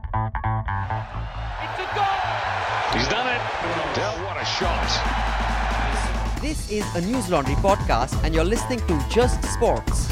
It's 0.00 1.78
a 1.78 1.88
goal! 1.94 2.20
He's 2.94 3.08
done 3.08 3.28
it. 3.28 3.40
Dell, 3.94 4.16
what 4.24 4.40
a 4.40 4.44
shot. 4.44 4.88
This 6.40 6.70
is 6.70 6.84
a 6.94 7.00
News 7.02 7.28
Laundry 7.28 7.54
podcast, 7.56 8.22
and 8.24 8.34
you're 8.34 8.44
listening 8.44 8.80
to 8.86 8.98
Just 9.10 9.44
Sports. 9.44 10.08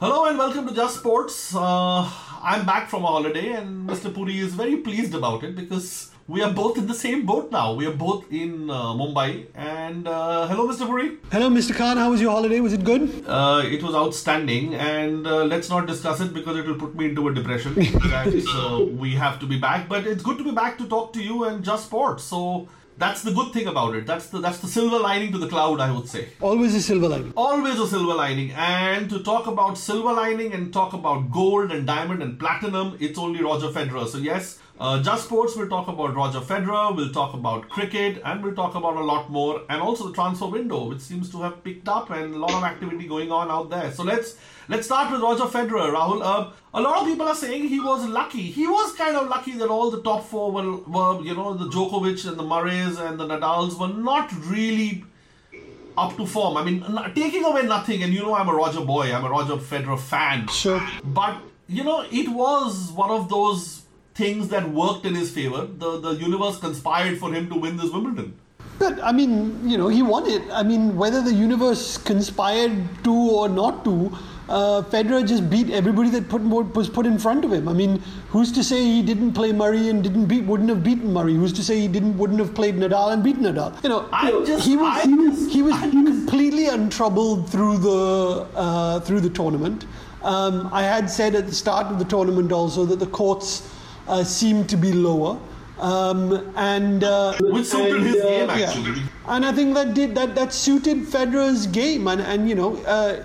Hello 0.00 0.26
and 0.26 0.36
welcome 0.36 0.66
to 0.66 0.74
Just 0.74 0.96
Sports. 0.98 1.54
Uh, 1.54 2.10
I'm 2.46 2.66
back 2.66 2.90
from 2.90 3.04
a 3.04 3.06
holiday, 3.06 3.52
and 3.52 3.88
Mr. 3.88 4.12
Puri 4.12 4.38
is 4.38 4.52
very 4.54 4.76
pleased 4.76 5.14
about 5.14 5.44
it 5.44 5.56
because 5.56 6.10
we 6.28 6.42
are 6.42 6.52
both 6.52 6.76
in 6.76 6.86
the 6.86 6.92
same 6.92 7.24
boat 7.24 7.50
now. 7.50 7.72
We 7.72 7.86
are 7.86 7.94
both 7.94 8.30
in 8.30 8.68
uh, 8.68 8.92
Mumbai. 8.92 9.46
And 9.54 10.06
uh, 10.06 10.46
hello, 10.46 10.68
Mr. 10.68 10.86
Puri. 10.86 11.16
Hello, 11.32 11.48
Mr. 11.48 11.74
Khan. 11.74 11.96
How 11.96 12.10
was 12.10 12.20
your 12.20 12.32
holiday? 12.32 12.60
Was 12.60 12.74
it 12.74 12.84
good? 12.84 13.24
Uh, 13.26 13.62
it 13.64 13.82
was 13.82 13.94
outstanding, 13.94 14.74
and 14.74 15.26
uh, 15.26 15.44
let's 15.44 15.70
not 15.70 15.86
discuss 15.86 16.20
it 16.20 16.34
because 16.34 16.58
it 16.58 16.66
will 16.66 16.78
put 16.78 16.94
me 16.94 17.06
into 17.06 17.26
a 17.28 17.32
depression. 17.32 17.82
so 18.52 18.84
we 19.04 19.12
have 19.12 19.40
to 19.40 19.46
be 19.46 19.58
back, 19.58 19.88
but 19.88 20.06
it's 20.06 20.22
good 20.22 20.36
to 20.36 20.44
be 20.44 20.52
back 20.52 20.76
to 20.76 20.86
talk 20.86 21.14
to 21.14 21.22
you 21.22 21.44
and 21.44 21.64
Just 21.64 21.86
Sports. 21.86 22.24
So 22.24 22.68
that's 22.96 23.22
the 23.22 23.32
good 23.32 23.52
thing 23.52 23.66
about 23.66 23.94
it. 23.94 24.06
That's 24.06 24.28
the 24.28 24.40
that's 24.40 24.58
the 24.58 24.68
silver 24.68 24.98
lining 24.98 25.32
to 25.32 25.38
the 25.38 25.48
cloud, 25.48 25.80
I 25.80 25.90
would 25.90 26.08
say. 26.08 26.28
Always 26.40 26.74
a 26.74 26.82
silver 26.82 27.08
lining. 27.08 27.32
Always 27.36 27.78
a 27.78 27.86
silver 27.86 28.14
lining. 28.14 28.52
And 28.52 29.10
to 29.10 29.22
talk 29.22 29.46
about 29.46 29.76
silver 29.78 30.12
lining 30.12 30.52
and 30.52 30.72
talk 30.72 30.92
about 30.92 31.30
gold 31.30 31.72
and 31.72 31.86
diamond 31.86 32.22
and 32.22 32.38
platinum, 32.38 32.96
it's 33.00 33.18
only 33.18 33.42
Roger 33.42 33.68
Federer. 33.68 34.06
So 34.06 34.18
yes, 34.18 34.58
uh, 34.80 35.00
Just 35.02 35.24
Sports 35.26 35.54
will 35.54 35.68
talk 35.68 35.86
about 35.86 36.14
Roger 36.14 36.40
Federer, 36.40 36.96
we'll 36.96 37.12
talk 37.12 37.32
about 37.32 37.68
cricket, 37.68 38.20
and 38.24 38.42
we'll 38.42 38.54
talk 38.54 38.74
about 38.74 38.96
a 38.96 39.04
lot 39.04 39.30
more, 39.30 39.62
and 39.68 39.80
also 39.80 40.08
the 40.08 40.12
transfer 40.14 40.46
window, 40.46 40.88
which 40.88 41.00
seems 41.00 41.30
to 41.30 41.42
have 41.42 41.62
picked 41.62 41.88
up 41.88 42.10
and 42.10 42.34
a 42.34 42.38
lot 42.38 42.52
of 42.52 42.64
activity 42.64 43.06
going 43.06 43.30
on 43.30 43.50
out 43.50 43.70
there. 43.70 43.92
So 43.92 44.02
let's 44.02 44.36
let's 44.68 44.86
start 44.86 45.12
with 45.12 45.20
Roger 45.20 45.44
Federer. 45.44 45.94
Rahul, 45.94 46.22
uh, 46.22 46.50
a 46.74 46.80
lot 46.80 47.02
of 47.02 47.06
people 47.06 47.28
are 47.28 47.36
saying 47.36 47.68
he 47.68 47.78
was 47.78 48.08
lucky. 48.08 48.42
He 48.42 48.66
was 48.66 48.94
kind 48.96 49.16
of 49.16 49.28
lucky 49.28 49.52
that 49.52 49.68
all 49.68 49.92
the 49.92 50.02
top 50.02 50.24
four 50.24 50.50
were, 50.50 50.76
were 50.78 51.22
you 51.22 51.34
know, 51.34 51.54
the 51.54 51.66
Djokovic 51.66 52.26
and 52.26 52.36
the 52.36 52.42
Murrays 52.42 52.98
and 52.98 53.18
the 53.18 53.26
Nadals 53.26 53.78
were 53.78 53.94
not 53.94 54.32
really 54.46 55.04
up 55.96 56.16
to 56.16 56.26
form. 56.26 56.56
I 56.56 56.64
mean, 56.64 56.84
taking 57.14 57.44
away 57.44 57.62
nothing, 57.62 58.02
and 58.02 58.12
you 58.12 58.22
know, 58.22 58.34
I'm 58.34 58.48
a 58.48 58.54
Roger 58.54 58.84
boy, 58.84 59.14
I'm 59.14 59.24
a 59.24 59.30
Roger 59.30 59.54
Federer 59.54 60.00
fan. 60.00 60.48
Sure. 60.48 60.84
But 61.04 61.36
you 61.68 61.84
know, 61.84 62.04
it 62.10 62.28
was 62.28 62.90
one 62.90 63.10
of 63.10 63.28
those 63.28 63.83
things 64.14 64.48
that 64.48 64.68
worked 64.70 65.04
in 65.06 65.14
his 65.14 65.30
favor. 65.30 65.66
The 65.66 65.98
the 66.00 66.14
universe 66.14 66.58
conspired 66.58 67.18
for 67.18 67.32
him 67.32 67.48
to 67.50 67.56
win 67.56 67.76
this 67.76 67.90
Wimbledon. 67.90 68.34
But 68.78 69.00
I 69.02 69.12
mean, 69.12 69.32
you 69.70 69.78
know, 69.78 69.88
he 69.88 70.02
won 70.02 70.28
it. 70.28 70.42
I 70.52 70.62
mean, 70.62 70.96
whether 70.96 71.22
the 71.22 71.32
universe 71.32 71.96
conspired 71.96 72.72
to 73.04 73.12
or 73.14 73.48
not 73.48 73.84
to, 73.84 73.94
uh, 74.48 74.82
Federer 74.94 75.20
just 75.26 75.48
beat 75.48 75.70
everybody 75.70 76.10
that 76.14 76.28
put 76.28 76.42
was 76.78 76.88
put 76.88 77.06
in 77.06 77.18
front 77.18 77.44
of 77.44 77.52
him. 77.52 77.68
I 77.68 77.72
mean, 77.72 78.00
who's 78.30 78.50
to 78.52 78.64
say 78.70 78.80
he 78.84 79.02
didn't 79.10 79.32
play 79.34 79.52
Murray 79.52 79.88
and 79.90 80.02
didn't 80.02 80.26
beat 80.32 80.44
wouldn't 80.44 80.68
have 80.70 80.82
beaten 80.88 81.12
Murray? 81.12 81.34
Who's 81.34 81.52
to 81.60 81.62
say 81.68 81.78
he 81.80 81.86
didn't 81.98 82.18
wouldn't 82.18 82.40
have 82.40 82.52
played 82.54 82.76
Nadal 82.76 83.12
and 83.12 83.22
beat 83.28 83.38
Nadal? 83.40 83.70
You 83.84 83.90
know, 83.90 84.00
I'm 84.12 84.44
just- 84.50 84.66
he 84.66 84.76
was 84.76 84.98
I'm 85.04 85.10
he 85.10 85.28
was, 85.28 85.38
just- 85.38 85.52
he 85.58 85.62
was 85.68 85.78
completely 85.84 86.66
untroubled 86.78 87.48
through 87.54 87.78
the 87.78 88.00
uh, 88.56 89.00
through 89.00 89.20
the 89.28 89.30
tournament. 89.30 89.86
Um, 90.34 90.68
I 90.72 90.82
had 90.82 91.08
said 91.20 91.34
at 91.42 91.46
the 91.46 91.54
start 91.54 91.86
of 91.94 91.98
the 92.02 92.04
tournament 92.16 92.50
also 92.50 92.84
that 92.92 92.98
the 93.06 93.06
courts 93.22 93.54
uh, 94.08 94.24
seemed 94.24 94.68
to 94.70 94.76
be 94.76 94.92
lower. 94.92 95.38
Um, 95.78 96.52
and 96.56 97.02
uh, 97.02 97.36
Which 97.40 97.66
suited 97.66 97.96
and, 97.96 98.06
his 98.06 98.16
uh, 98.16 98.28
game, 98.28 98.48
yeah. 98.48 98.54
actually. 98.54 99.02
And 99.26 99.44
I 99.44 99.52
think 99.52 99.74
that 99.74 99.92
did 99.94 100.14
that 100.14 100.34
that 100.36 100.52
suited 100.52 100.98
Federer's 100.98 101.66
game, 101.66 102.06
and 102.06 102.20
and 102.20 102.48
you 102.48 102.54
know, 102.54 102.76
uh, 102.84 103.24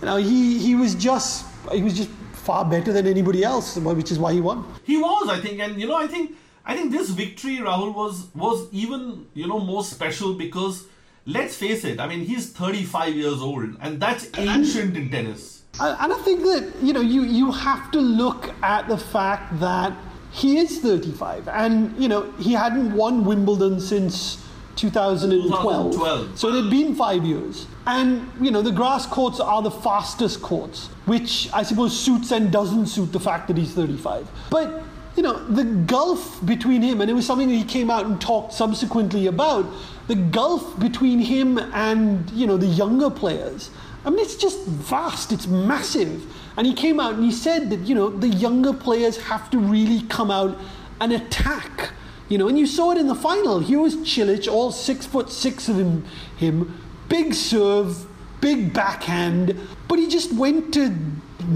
you 0.00 0.06
know, 0.06 0.16
he 0.16 0.58
he 0.58 0.74
was 0.74 0.94
just 0.94 1.44
he 1.70 1.82
was 1.82 1.96
just 1.96 2.08
far 2.32 2.64
better 2.64 2.92
than 2.92 3.06
anybody 3.06 3.44
else, 3.44 3.76
which 3.76 4.10
is 4.10 4.18
why 4.18 4.32
he 4.32 4.40
won. 4.40 4.64
He 4.84 4.96
was, 4.96 5.28
I 5.28 5.38
think, 5.40 5.60
and 5.60 5.80
you 5.80 5.86
know, 5.86 5.96
I 5.96 6.06
think 6.06 6.34
I 6.64 6.76
think 6.76 6.92
this 6.92 7.10
victory, 7.10 7.58
Rahul, 7.58 7.94
was 7.94 8.28
was 8.34 8.68
even 8.72 9.26
you 9.34 9.46
know 9.46 9.58
more 9.58 9.84
special 9.84 10.34
because 10.34 10.86
let's 11.26 11.56
face 11.56 11.84
it. 11.84 12.00
I 12.00 12.06
mean, 12.06 12.20
he's 12.20 12.50
35 12.50 13.14
years 13.14 13.40
old, 13.40 13.76
and 13.80 14.00
that's 14.00 14.30
ancient 14.38 14.96
in 14.96 15.10
tennis. 15.10 15.62
And 15.80 15.96
and 16.00 16.12
I 16.12 16.18
think 16.22 16.40
that 16.42 16.72
you 16.82 16.92
know 16.92 17.00
you 17.00 17.22
you 17.22 17.52
have 17.52 17.90
to 17.92 18.00
look 18.00 18.50
at 18.62 18.88
the 18.88 18.98
fact 18.98 19.60
that 19.60 19.92
he 20.32 20.58
is 20.58 20.78
35, 20.80 21.46
and 21.48 21.94
you 22.02 22.08
know 22.08 22.32
he 22.38 22.54
hadn't 22.54 22.94
won 22.94 23.24
Wimbledon 23.24 23.78
since 23.78 24.42
2012. 24.76 25.92
2012. 25.92 26.38
So 26.38 26.48
it 26.48 26.62
had 26.62 26.70
been 26.70 26.94
five 26.94 27.22
years, 27.24 27.66
and 27.86 28.30
you 28.40 28.50
know 28.50 28.62
the 28.62 28.72
grass 28.72 29.06
courts 29.06 29.40
are 29.40 29.60
the 29.60 29.70
fastest 29.70 30.40
courts, 30.40 30.86
which 31.04 31.50
I 31.52 31.62
suppose 31.62 31.98
suits 31.98 32.32
and 32.32 32.50
doesn't 32.50 32.86
suit 32.86 33.12
the 33.12 33.20
fact 33.20 33.46
that 33.48 33.58
he's 33.58 33.74
35. 33.74 34.26
But 34.48 34.82
you 35.16 35.22
know 35.22 35.44
the 35.48 35.64
gulf 35.64 36.44
between 36.46 36.80
him, 36.80 37.02
and 37.02 37.10
it 37.10 37.14
was 37.14 37.26
something 37.26 37.48
that 37.48 37.54
he 37.54 37.64
came 37.64 37.90
out 37.90 38.06
and 38.06 38.18
talked 38.18 38.54
subsequently 38.54 39.26
about. 39.26 39.66
The 40.08 40.14
gulf 40.16 40.80
between 40.80 41.18
him 41.18 41.58
and 41.58 42.28
you 42.30 42.46
know 42.46 42.56
the 42.56 42.66
younger 42.66 43.10
players. 43.10 43.70
I 44.04 44.10
mean, 44.10 44.18
it's 44.18 44.36
just 44.36 44.64
vast, 44.66 45.30
it's 45.30 45.46
massive. 45.46 46.24
And 46.56 46.66
he 46.66 46.74
came 46.74 47.00
out 47.00 47.14
and 47.14 47.24
he 47.24 47.32
said 47.32 47.70
that, 47.70 47.80
you 47.80 47.94
know, 47.94 48.10
the 48.10 48.28
younger 48.28 48.72
players 48.72 49.16
have 49.22 49.50
to 49.50 49.58
really 49.58 50.02
come 50.08 50.30
out 50.30 50.58
and 51.00 51.12
attack. 51.12 51.92
You 52.28 52.38
know, 52.38 52.48
and 52.48 52.58
you 52.58 52.66
saw 52.66 52.92
it 52.92 52.98
in 52.98 53.08
the 53.08 53.14
final. 53.14 53.58
Here 53.58 53.78
was 53.78 53.96
Cilic, 53.96 54.50
all 54.50 54.72
six 54.72 55.04
foot 55.06 55.30
six 55.30 55.68
of 55.68 55.76
him, 55.76 56.04
him, 56.36 56.78
big 57.08 57.34
serve, 57.34 58.06
big 58.40 58.72
backhand, 58.72 59.58
but 59.88 59.98
he 59.98 60.08
just 60.08 60.32
went 60.34 60.74
to 60.74 60.94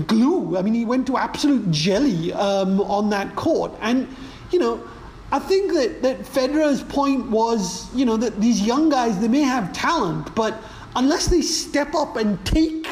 glue. 0.07 0.57
I 0.57 0.63
mean, 0.63 0.75
he 0.75 0.85
went 0.85 1.07
to 1.09 1.17
absolute 1.17 1.71
jelly 1.71 2.33
um, 2.33 2.81
on 2.83 3.11
that 3.11 3.37
court. 3.37 3.73
And, 3.81 4.09
you 4.51 4.59
know, 4.59 4.87
I 5.33 5.39
think 5.39 5.73
that, 5.73 6.03
that 6.03 6.21
Federer's 6.21 6.83
point 6.83 7.31
was, 7.31 7.93
you 7.95 8.07
know, 8.07 8.17
that 8.17 8.41
these 8.41 8.63
young 8.63 8.89
guys, 8.89 9.19
they 9.19 9.29
may 9.29 9.43
have 9.43 9.73
talent, 9.73 10.35
but 10.35 10.63
unless 10.95 11.27
they 11.27 11.43
step 11.43 11.95
up 11.95 12.17
and 12.17 12.45
take 12.47 12.87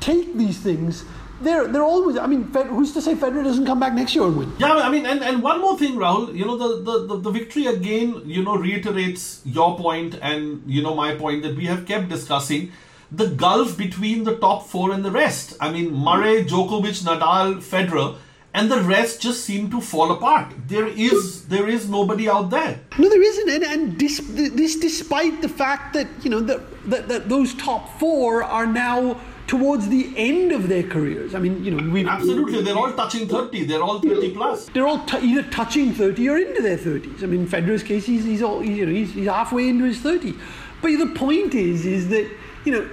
take 0.00 0.36
these 0.36 0.58
things, 0.58 1.04
they're 1.40 1.66
they're 1.66 1.82
always. 1.82 2.16
I 2.18 2.26
mean, 2.26 2.50
Fed, 2.52 2.66
who's 2.66 2.92
to 2.92 3.02
say 3.02 3.14
Federer 3.14 3.44
doesn't 3.44 3.66
come 3.66 3.80
back 3.80 3.94
next 3.94 4.14
year 4.14 4.24
and 4.24 4.36
win? 4.36 4.52
Yeah, 4.58 4.74
I 4.74 4.90
mean, 4.90 5.06
and, 5.06 5.22
and 5.22 5.42
one 5.42 5.60
more 5.60 5.78
thing, 5.78 5.94
Rahul. 5.96 6.34
You 6.34 6.44
know, 6.44 6.56
the, 6.56 6.82
the, 6.82 7.06
the, 7.06 7.16
the 7.16 7.30
victory 7.30 7.66
again, 7.66 8.22
you 8.26 8.42
know, 8.42 8.56
reiterates 8.56 9.40
your 9.44 9.76
point 9.76 10.18
and, 10.20 10.62
you 10.66 10.82
know, 10.82 10.94
my 10.94 11.14
point 11.14 11.42
that 11.42 11.56
we 11.56 11.66
have 11.66 11.86
kept 11.86 12.08
discussing 12.08 12.72
the 13.10 13.26
gulf 13.26 13.76
between 13.76 14.24
the 14.24 14.36
top 14.36 14.66
four 14.66 14.92
and 14.92 15.04
the 15.04 15.10
rest. 15.10 15.56
I 15.60 15.70
mean, 15.70 15.92
Murray, 15.92 16.44
Djokovic, 16.44 17.02
Nadal, 17.02 17.56
Federer, 17.56 18.16
and 18.52 18.70
the 18.70 18.80
rest 18.82 19.20
just 19.20 19.44
seem 19.44 19.70
to 19.70 19.80
fall 19.80 20.12
apart. 20.12 20.52
There 20.66 20.86
is 20.86 21.46
there 21.46 21.68
is 21.68 21.88
nobody 21.88 22.28
out 22.28 22.50
there. 22.50 22.80
No, 22.98 23.08
there 23.08 23.22
isn't, 23.22 23.48
and, 23.48 23.64
and 23.64 23.98
dis, 23.98 24.20
this 24.28 24.76
despite 24.76 25.40
the 25.40 25.48
fact 25.48 25.94
that 25.94 26.08
you 26.22 26.30
know 26.30 26.40
that, 26.40 26.60
that 26.90 27.08
that 27.08 27.28
those 27.28 27.54
top 27.54 27.98
four 27.98 28.42
are 28.42 28.66
now 28.66 29.20
towards 29.50 29.88
the 29.88 30.12
end 30.16 30.52
of 30.52 30.68
their 30.68 30.84
careers. 30.84 31.34
I 31.34 31.40
mean, 31.40 31.64
you 31.64 31.72
know, 31.72 31.90
we 31.90 32.06
Absolutely, 32.06 32.62
they're 32.62 32.76
all 32.76 32.92
touching 32.92 33.26
30. 33.26 33.64
They're 33.64 33.82
all 33.82 33.98
30 33.98 34.32
plus. 34.32 34.66
they're 34.66 34.86
all 34.86 35.04
t- 35.04 35.18
either 35.18 35.42
touching 35.50 35.92
30 35.92 36.28
or 36.28 36.38
into 36.38 36.62
their 36.62 36.78
30s. 36.78 37.24
I 37.24 37.26
mean, 37.26 37.48
Federer's 37.48 37.82
case, 37.82 38.06
he's, 38.06 38.22
he's, 38.22 38.42
all, 38.42 38.60
he's, 38.60 38.78
you 38.78 38.86
know, 38.86 38.92
he's, 38.92 39.12
he's 39.12 39.26
halfway 39.26 39.68
into 39.68 39.86
his 39.86 39.98
30s. 39.98 40.38
But 40.80 40.96
the 40.98 41.12
point 41.16 41.56
is, 41.56 41.84
is 41.84 42.08
that, 42.10 42.30
you 42.64 42.70
know, 42.70 42.88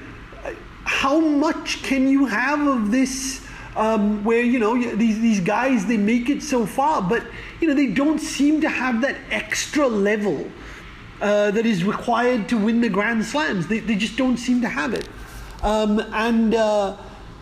how 0.84 1.20
much 1.20 1.84
can 1.84 2.08
you 2.08 2.26
have 2.26 2.66
of 2.66 2.90
this 2.90 3.46
um, 3.76 4.24
where, 4.24 4.42
you 4.42 4.58
know, 4.58 4.74
these, 4.96 5.20
these 5.20 5.40
guys, 5.40 5.86
they 5.86 5.98
make 5.98 6.28
it 6.28 6.42
so 6.42 6.66
far, 6.66 7.04
but, 7.04 7.24
you 7.62 7.68
know, 7.68 7.76
they 7.76 7.86
don't 7.86 8.18
seem 8.18 8.62
to 8.62 8.70
have 8.70 9.02
that 9.02 9.18
extra 9.30 9.88
level 9.88 10.50
uh, 11.22 11.52
that 11.52 11.68
is 11.68 11.84
required 11.84 12.50
to 12.50 12.58
win 12.58 12.82
the 12.82 12.90
Grand 12.90 13.24
Slams. 13.24 13.68
They, 13.68 13.78
they 13.78 13.96
just 13.96 14.18
don't 14.18 14.38
seem 14.38 14.62
to 14.62 14.70
have 14.70 14.96
it. 14.96 15.08
Um, 15.64 16.00
and, 16.14 16.54
uh, 16.54 16.98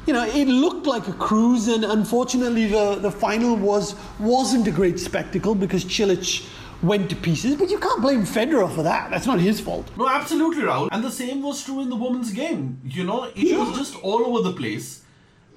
you 0.05 0.13
know, 0.13 0.25
it 0.25 0.47
looked 0.47 0.85
like 0.85 1.07
a 1.07 1.13
cruise, 1.13 1.67
and 1.67 1.83
unfortunately, 1.83 2.67
the, 2.67 2.95
the 2.95 3.11
final 3.11 3.55
was 3.55 3.95
wasn't 4.19 4.67
a 4.67 4.71
great 4.71 4.99
spectacle 4.99 5.55
because 5.55 5.83
Cilic 5.83 6.47
went 6.83 7.09
to 7.09 7.15
pieces. 7.15 7.55
But 7.55 7.69
you 7.69 7.79
can't 7.79 8.01
blame 8.01 8.21
Federer 8.23 8.73
for 8.73 8.83
that. 8.83 9.09
That's 9.09 9.25
not 9.25 9.39
his 9.39 9.59
fault. 9.59 9.89
No, 9.97 10.07
absolutely, 10.07 10.63
Rahul. 10.63 10.89
And 10.91 11.03
the 11.03 11.11
same 11.11 11.41
was 11.41 11.63
true 11.63 11.81
in 11.81 11.89
the 11.89 11.95
women's 11.95 12.31
game. 12.31 12.79
You 12.83 13.03
know, 13.03 13.31
it 13.35 13.57
was 13.57 13.75
just 13.77 13.95
all 14.03 14.25
over 14.25 14.49
the 14.49 14.55
place. 14.55 15.03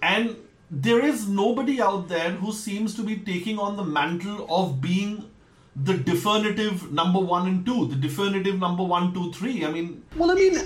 And 0.02 0.36
there 0.70 1.04
is 1.04 1.28
nobody 1.28 1.80
out 1.80 2.08
there 2.08 2.30
who 2.30 2.52
seems 2.52 2.94
to 2.96 3.02
be 3.02 3.16
taking 3.16 3.58
on 3.58 3.76
the 3.76 3.84
mantle 3.84 4.46
of 4.48 4.80
being 4.80 5.27
the 5.84 5.94
definitive 5.94 6.92
number 6.92 7.20
one 7.20 7.46
and 7.46 7.64
two, 7.64 7.86
the 7.86 7.94
definitive 7.96 8.58
number 8.58 8.82
one, 8.82 9.14
two, 9.14 9.32
three. 9.32 9.64
I 9.64 9.70
mean, 9.70 10.02
Well, 10.16 10.30
I 10.30 10.34
mean, 10.34 10.58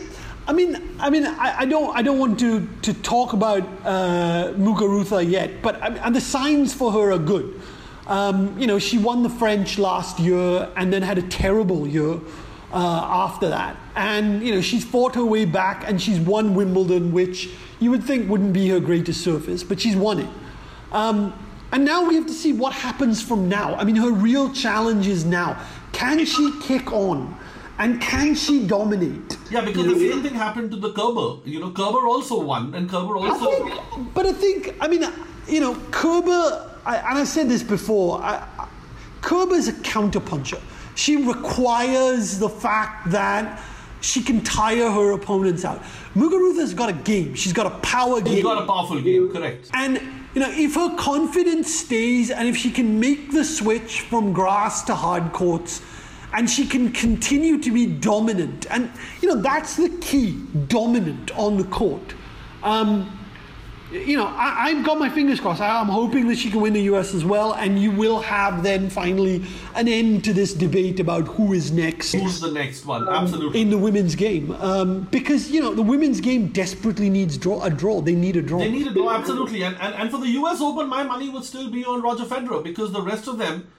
I 0.46 0.52
mean, 0.52 0.96
I 0.98 1.10
mean, 1.10 1.26
I, 1.26 1.60
I 1.60 1.64
don't, 1.66 1.96
I 1.96 2.02
don't 2.02 2.18
want 2.18 2.40
to 2.40 2.68
to 2.82 2.94
talk 2.94 3.32
about 3.32 3.62
uh, 3.84 4.52
Muguruza 4.56 5.28
yet, 5.28 5.62
but 5.62 5.80
I 5.82 5.88
and 6.04 6.14
the 6.14 6.20
signs 6.20 6.74
for 6.74 6.92
her 6.92 7.12
are 7.12 7.18
good. 7.18 7.60
Um, 8.06 8.58
you 8.58 8.66
know, 8.66 8.78
she 8.78 8.98
won 8.98 9.22
the 9.22 9.30
French 9.30 9.78
last 9.78 10.18
year 10.18 10.68
and 10.76 10.92
then 10.92 11.02
had 11.02 11.18
a 11.18 11.22
terrible 11.22 11.86
year 11.86 12.18
uh, 12.72 13.00
after 13.26 13.48
that. 13.48 13.76
And 13.94 14.42
you 14.44 14.54
know, 14.54 14.60
she's 14.60 14.84
fought 14.84 15.14
her 15.14 15.24
way 15.24 15.44
back 15.44 15.84
and 15.86 16.00
she's 16.00 16.18
won 16.18 16.54
Wimbledon, 16.54 17.12
which 17.12 17.50
you 17.80 17.90
would 17.90 18.02
think 18.02 18.28
wouldn't 18.28 18.52
be 18.52 18.68
her 18.70 18.80
greatest 18.80 19.20
surface, 19.20 19.62
but 19.62 19.80
she's 19.80 19.96
won 19.96 20.20
it. 20.20 20.30
Um, 20.90 21.32
And 21.72 21.86
now 21.86 22.06
we 22.06 22.14
have 22.16 22.26
to 22.26 22.34
see 22.34 22.52
what 22.52 22.74
happens 22.74 23.22
from 23.22 23.48
now. 23.48 23.74
I 23.76 23.84
mean, 23.84 23.96
her 23.96 24.10
real 24.10 24.52
challenge 24.52 25.06
is 25.06 25.24
now. 25.24 25.58
Can 25.92 26.24
she 26.26 26.52
kick 26.60 26.92
on? 26.92 27.34
And 27.78 28.00
can 28.00 28.34
she 28.34 28.66
dominate? 28.66 29.38
Yeah, 29.50 29.62
because 29.62 29.86
the 29.86 30.10
same 30.10 30.22
thing 30.22 30.34
happened 30.34 30.70
to 30.72 30.76
the 30.76 30.92
Kerber. 30.92 31.40
You 31.48 31.60
know, 31.60 31.70
Kerber 31.70 32.06
also 32.06 32.40
won, 32.40 32.74
and 32.74 32.88
Kerber 32.88 33.16
I 33.18 33.30
also. 33.30 33.50
think, 33.50 34.14
but 34.14 34.26
I 34.26 34.32
think, 34.32 34.76
I 34.80 34.86
mean, 34.86 35.04
you 35.48 35.60
know, 35.60 35.74
Kerber, 35.90 36.70
I, 36.84 36.98
and 36.98 37.18
I 37.18 37.24
said 37.24 37.48
this 37.48 37.62
before, 37.62 38.20
I, 38.22 38.46
I, 38.58 38.68
Kerber 39.22 39.54
is 39.54 39.68
a 39.68 39.72
counterpuncher. 39.72 40.60
She 40.94 41.16
requires 41.16 42.38
the 42.38 42.50
fact 42.50 43.10
that 43.10 43.62
she 44.02 44.22
can 44.22 44.42
tire 44.42 44.90
her 44.90 45.12
opponents 45.12 45.64
out. 45.64 45.82
Muguruza's 46.14 46.74
got 46.74 46.88
a 46.90 46.92
game. 46.92 47.34
She's 47.34 47.52
got 47.52 47.66
a 47.66 47.78
power 47.80 48.20
game. 48.20 48.34
He's 48.34 48.42
got 48.42 48.62
a 48.62 48.66
powerful 48.66 49.00
game, 49.00 49.32
correct. 49.32 49.70
And 49.72 50.00
you 50.34 50.40
know, 50.40 50.50
if 50.50 50.74
her 50.74 50.96
confidence 50.96 51.74
stays 51.74 52.30
and 52.30 52.48
if 52.48 52.56
she 52.56 52.70
can 52.70 52.98
make 52.98 53.32
the 53.32 53.44
switch 53.44 54.00
from 54.02 54.32
grass 54.32 54.82
to 54.84 54.94
hard 54.94 55.32
courts 55.32 55.82
and 56.34 56.48
she 56.48 56.66
can 56.66 56.90
continue 56.92 57.58
to 57.58 57.70
be 57.70 57.86
dominant, 57.86 58.66
and 58.70 58.90
you 59.20 59.28
know, 59.28 59.40
that's 59.40 59.76
the 59.76 59.90
key 60.00 60.42
dominant 60.68 61.30
on 61.38 61.58
the 61.58 61.64
court. 61.64 62.14
Um, 62.62 63.18
you 63.92 64.16
know, 64.16 64.26
I, 64.26 64.68
I've 64.68 64.84
got 64.84 64.98
my 64.98 65.08
fingers 65.08 65.40
crossed. 65.40 65.60
I, 65.60 65.80
I'm 65.80 65.86
hoping 65.86 66.26
that 66.28 66.36
she 66.36 66.50
can 66.50 66.60
win 66.60 66.72
the 66.72 66.82
US 66.82 67.14
as 67.14 67.24
well, 67.24 67.52
and 67.54 67.78
you 67.78 67.90
will 67.90 68.20
have 68.20 68.62
then 68.62 68.90
finally 68.90 69.44
an 69.74 69.88
end 69.88 70.24
to 70.24 70.32
this 70.32 70.54
debate 70.54 71.00
about 71.00 71.28
who 71.28 71.52
is 71.52 71.70
next 71.70 72.12
Who's 72.12 72.40
the 72.40 72.50
next 72.50 72.86
one? 72.86 73.08
Absolutely. 73.08 73.60
in 73.60 73.70
the 73.70 73.78
women's 73.78 74.14
game. 74.14 74.52
Um, 74.52 75.08
because, 75.10 75.50
you 75.50 75.60
know, 75.60 75.74
the 75.74 75.82
women's 75.82 76.20
game 76.20 76.48
desperately 76.48 77.10
needs 77.10 77.36
draw, 77.38 77.62
a 77.62 77.70
draw. 77.70 78.00
They 78.00 78.14
need 78.14 78.36
a 78.36 78.42
draw. 78.42 78.58
They 78.58 78.70
need 78.70 78.84
to 78.84 78.94
do 78.94 79.08
absolutely, 79.08 79.62
and, 79.62 79.76
and 79.80 79.94
and 79.94 80.10
for 80.10 80.18
the 80.18 80.28
U.S. 80.30 80.60
Open, 80.60 80.88
my 80.88 81.02
money 81.02 81.28
would 81.28 81.44
still 81.44 81.70
be 81.70 81.84
on 81.84 82.02
Roger 82.02 82.24
Federer 82.24 82.62
because 82.62 82.92
the 82.92 83.02
rest 83.02 83.28
of 83.28 83.38
them, 83.38 83.70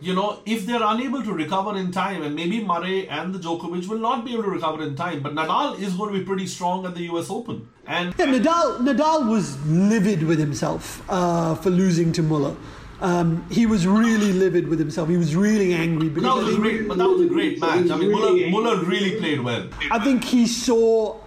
you 0.00 0.14
know, 0.14 0.40
if 0.46 0.66
they're 0.66 0.82
unable 0.82 1.22
to 1.22 1.32
recover 1.32 1.76
in 1.76 1.92
time, 1.92 2.22
and 2.22 2.34
maybe 2.34 2.64
Murray 2.64 3.08
and 3.08 3.34
the 3.34 3.38
Djokovic 3.38 3.86
will 3.86 3.98
not 3.98 4.24
be 4.24 4.32
able 4.32 4.44
to 4.44 4.50
recover 4.50 4.82
in 4.82 4.96
time, 4.96 5.22
but 5.22 5.34
Nadal 5.34 5.78
is 5.78 5.94
going 5.94 6.12
to 6.12 6.18
be 6.18 6.24
pretty 6.24 6.46
strong 6.46 6.86
at 6.86 6.94
the 6.94 7.02
U.S. 7.02 7.30
Open, 7.30 7.68
and 7.86 8.14
Yeah, 8.18 8.26
Nadal, 8.26 8.78
Nadal 8.78 9.28
was 9.28 9.60
livid 9.66 10.22
with 10.22 10.38
himself 10.38 11.02
uh, 11.10 11.54
for 11.54 11.70
losing 11.70 12.12
to 12.12 12.22
Muller. 12.22 12.56
Um, 13.00 13.46
he 13.50 13.64
was 13.64 13.86
really 13.86 14.32
livid 14.32 14.68
with 14.68 14.78
himself. 14.78 15.08
He 15.08 15.16
was 15.16 15.34
really 15.34 15.72
angry 15.72 16.08
because 16.10 16.22
that 16.22 16.44
was 16.44 16.54
a 16.54 16.58
great, 16.58 16.86
but 16.88 16.98
that 16.98 17.08
was 17.08 17.22
a 17.22 17.26
great 17.26 17.60
match. 17.60 17.90
I 17.90 17.96
mean, 17.96 18.12
Muller, 18.12 18.50
Muller 18.50 18.84
really 18.84 19.18
played 19.18 19.40
well. 19.40 19.68
I 19.90 19.98
think 19.98 20.22
he 20.22 20.46
saw 20.46 21.18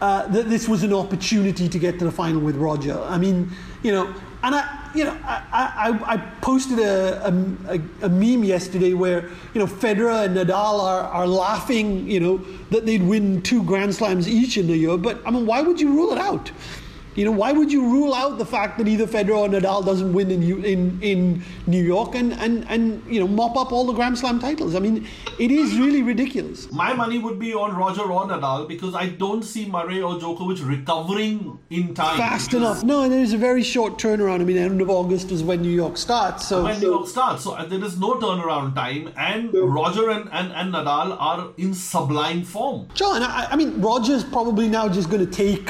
uh, 0.00 0.26
that 0.28 0.48
this 0.48 0.68
was 0.68 0.82
an 0.82 0.92
opportunity 0.92 1.68
to 1.68 1.78
get 1.78 1.98
to 2.00 2.04
the 2.04 2.10
final 2.10 2.40
with 2.40 2.56
Roger. 2.56 3.00
I 3.02 3.18
mean, 3.18 3.52
you 3.84 3.92
know, 3.92 4.12
and 4.42 4.56
I, 4.56 4.81
you 4.94 5.04
know, 5.04 5.16
I, 5.24 5.42
I, 5.52 6.14
I 6.14 6.16
posted 6.40 6.78
a, 6.78 7.26
a, 7.26 7.80
a 8.02 8.08
meme 8.08 8.44
yesterday 8.44 8.94
where 8.94 9.28
you 9.54 9.60
know 9.60 9.66
Federer 9.66 10.26
and 10.26 10.36
Nadal 10.36 10.80
are, 10.80 11.02
are 11.02 11.26
laughing, 11.26 12.08
you 12.08 12.20
know, 12.20 12.38
that 12.70 12.86
they'd 12.86 13.02
win 13.02 13.42
two 13.42 13.62
Grand 13.62 13.94
Slams 13.94 14.28
each 14.28 14.56
in 14.56 14.66
the 14.66 14.76
year. 14.76 14.96
But 14.96 15.20
I 15.26 15.30
mean, 15.30 15.46
why 15.46 15.62
would 15.62 15.80
you 15.80 15.92
rule 15.92 16.12
it 16.12 16.18
out? 16.18 16.50
You 17.14 17.26
know, 17.26 17.30
why 17.32 17.52
would 17.52 17.70
you 17.70 17.82
rule 17.82 18.14
out 18.14 18.38
the 18.38 18.46
fact 18.46 18.78
that 18.78 18.88
either 18.88 19.06
Federer 19.06 19.36
or 19.36 19.48
Nadal 19.48 19.84
doesn't 19.84 20.12
win 20.12 20.30
in 20.30 20.40
New- 20.40 20.62
in, 20.62 20.98
in 21.02 21.42
New 21.66 21.82
York 21.82 22.14
and, 22.14 22.32
and, 22.34 22.64
and 22.68 23.02
you 23.06 23.20
know 23.20 23.28
mop 23.28 23.56
up 23.56 23.70
all 23.70 23.84
the 23.84 23.92
Grand 23.92 24.16
Slam 24.18 24.40
titles? 24.40 24.74
I 24.74 24.78
mean, 24.78 25.06
it 25.38 25.50
is 25.50 25.78
really 25.78 26.02
ridiculous. 26.02 26.70
My 26.72 26.92
money 26.94 27.18
would 27.18 27.38
be 27.38 27.52
on 27.52 27.76
Roger 27.76 28.02
or 28.02 28.24
Nadal 28.26 28.66
because 28.66 28.94
I 28.94 29.08
don't 29.08 29.42
see 29.42 29.66
Murray 29.66 30.00
or 30.00 30.14
Djokovic 30.14 30.66
recovering 30.66 31.58
in 31.70 31.94
time. 31.94 32.16
fast 32.16 32.54
enough. 32.54 32.82
No, 32.82 33.02
and 33.02 33.12
there's 33.12 33.32
a 33.34 33.38
very 33.38 33.62
short 33.62 33.98
turnaround. 33.98 34.40
I 34.40 34.44
mean, 34.44 34.56
end 34.56 34.80
of 34.80 34.88
August 34.88 35.30
is 35.30 35.42
when 35.42 35.60
New 35.62 35.70
York 35.70 35.96
starts. 35.98 36.46
So, 36.48 36.64
When 36.64 36.80
New 36.80 36.90
York 36.92 37.08
starts, 37.08 37.44
so 37.44 37.56
there 37.66 37.84
is 37.84 37.98
no 37.98 38.14
turnaround 38.14 38.74
time, 38.74 39.12
and 39.16 39.52
Roger 39.52 40.10
and, 40.10 40.28
and, 40.32 40.52
and 40.52 40.72
Nadal 40.72 41.16
are 41.20 41.50
in 41.58 41.74
sublime 41.74 42.42
form. 42.42 42.88
John, 42.94 43.22
I, 43.22 43.48
I 43.50 43.56
mean, 43.56 43.80
Roger's 43.80 44.24
probably 44.24 44.68
now 44.68 44.88
just 44.88 45.10
going 45.10 45.24
to 45.26 45.30
take 45.30 45.68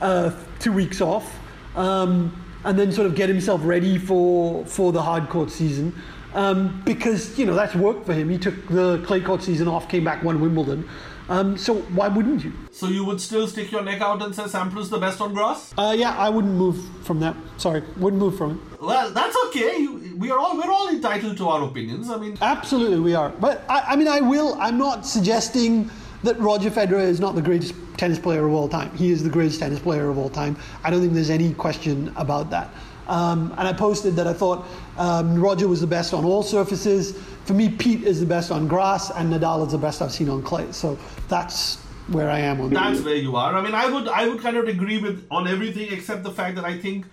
uh, 0.00 0.30
two 0.58 0.72
weeks 0.72 1.00
off 1.00 1.38
um, 1.76 2.34
and 2.64 2.78
then 2.78 2.92
sort 2.92 3.06
of 3.06 3.14
get 3.14 3.28
himself 3.28 3.60
ready 3.64 3.98
for 3.98 4.64
for 4.66 4.92
the 4.92 5.02
hard 5.02 5.28
court 5.28 5.50
season. 5.50 5.94
Um, 6.34 6.82
because 6.84 7.38
you 7.38 7.46
know 7.46 7.54
that's 7.54 7.74
worked 7.74 8.06
for 8.06 8.12
him. 8.12 8.28
He 8.28 8.38
took 8.38 8.66
the 8.68 9.02
clay 9.06 9.20
court 9.20 9.42
season 9.42 9.68
off, 9.68 9.88
came 9.88 10.04
back, 10.04 10.24
won 10.24 10.40
Wimbledon. 10.40 10.88
Um, 11.28 11.56
so 11.56 11.76
why 11.96 12.08
wouldn't 12.08 12.44
you? 12.44 12.52
So 12.70 12.88
you 12.88 13.04
would 13.04 13.20
still 13.20 13.46
stick 13.48 13.72
your 13.72 13.82
neck 13.82 14.02
out 14.02 14.20
and 14.20 14.34
say 14.34 14.42
Sampras 14.42 14.90
the 14.90 14.98
best 14.98 15.20
on 15.22 15.32
grass? 15.32 15.72
Uh, 15.78 15.94
yeah, 15.96 16.14
I 16.18 16.28
wouldn't 16.28 16.54
move 16.54 16.84
from 17.02 17.20
that. 17.20 17.34
Sorry, 17.56 17.82
wouldn't 17.96 18.20
move 18.20 18.36
from 18.36 18.50
it. 18.72 18.82
Well, 18.82 19.10
that's 19.10 19.34
okay. 19.46 19.78
You, 19.78 20.16
we 20.18 20.30
are 20.30 20.38
all 20.38 20.56
we're 20.56 20.70
all 20.70 20.88
entitled 20.88 21.38
to 21.38 21.48
our 21.48 21.64
opinions. 21.64 22.10
I 22.10 22.18
mean, 22.18 22.36
Absolutely, 22.42 23.00
we 23.00 23.14
are. 23.14 23.30
But 23.30 23.64
I, 23.68 23.92
I 23.92 23.96
mean, 23.96 24.08
I 24.08 24.20
will. 24.20 24.54
I'm 24.60 24.76
not 24.76 25.06
suggesting 25.06 25.90
that 26.24 26.38
Roger 26.40 26.70
Federer 26.70 27.02
is 27.02 27.20
not 27.20 27.34
the 27.34 27.42
greatest 27.42 27.74
tennis 27.96 28.18
player 28.18 28.46
of 28.46 28.52
all 28.52 28.68
time. 28.68 28.94
He 28.96 29.10
is 29.10 29.22
the 29.22 29.30
greatest 29.30 29.60
tennis 29.60 29.78
player 29.78 30.08
of 30.08 30.18
all 30.18 30.30
time. 30.30 30.56
I 30.82 30.90
don't 30.90 31.00
think 31.00 31.12
there's 31.12 31.30
any 31.30 31.52
question 31.54 32.12
about 32.16 32.50
that. 32.50 32.70
Um, 33.06 33.54
and 33.58 33.68
I 33.68 33.72
posted 33.74 34.16
that 34.16 34.26
I 34.26 34.32
thought 34.32 34.66
um, 34.96 35.38
Roger 35.38 35.68
was 35.68 35.82
the 35.82 35.86
best 35.86 36.14
on 36.14 36.24
all 36.24 36.42
surfaces. 36.42 37.12
For 37.44 37.52
me, 37.52 37.68
Pete 37.68 38.02
is 38.04 38.20
the 38.20 38.26
best 38.26 38.50
on 38.50 38.66
grass, 38.66 39.10
and 39.10 39.30
Nadal 39.30 39.66
is 39.66 39.72
the 39.72 39.78
best 39.78 40.00
I've 40.00 40.12
seen 40.12 40.30
on 40.30 40.42
clay. 40.42 40.72
So 40.72 40.98
that's 41.28 41.76
where 42.08 42.30
I 42.30 42.38
am 42.38 42.62
on 42.62 42.70
that's 42.70 42.98
that. 42.98 43.04
where 43.04 43.16
you 43.16 43.36
are. 43.36 43.54
I 43.54 43.60
mean, 43.60 43.74
I 43.74 43.86
would 43.90 44.08
I 44.08 44.26
would 44.26 44.40
kind 44.40 44.56
of 44.56 44.66
agree 44.68 44.98
with 44.98 45.26
on 45.30 45.46
everything 45.46 45.92
except 45.92 46.22
the 46.22 46.30
fact 46.30 46.56
that 46.56 46.64
I 46.64 46.78
think 46.78 47.04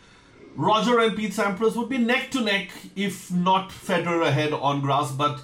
Roger 0.56 1.00
and 1.00 1.16
Pete 1.18 1.34
Sampras 1.34 1.76
would 1.76 1.90
be 1.90 1.98
neck 1.98 2.32
to 2.32 2.42
neck 2.42 2.72
if 2.96 3.30
not 3.30 3.70
Federer 3.70 4.26
ahead 4.26 4.54
on 4.54 4.80
grass, 4.80 5.12
but. 5.12 5.44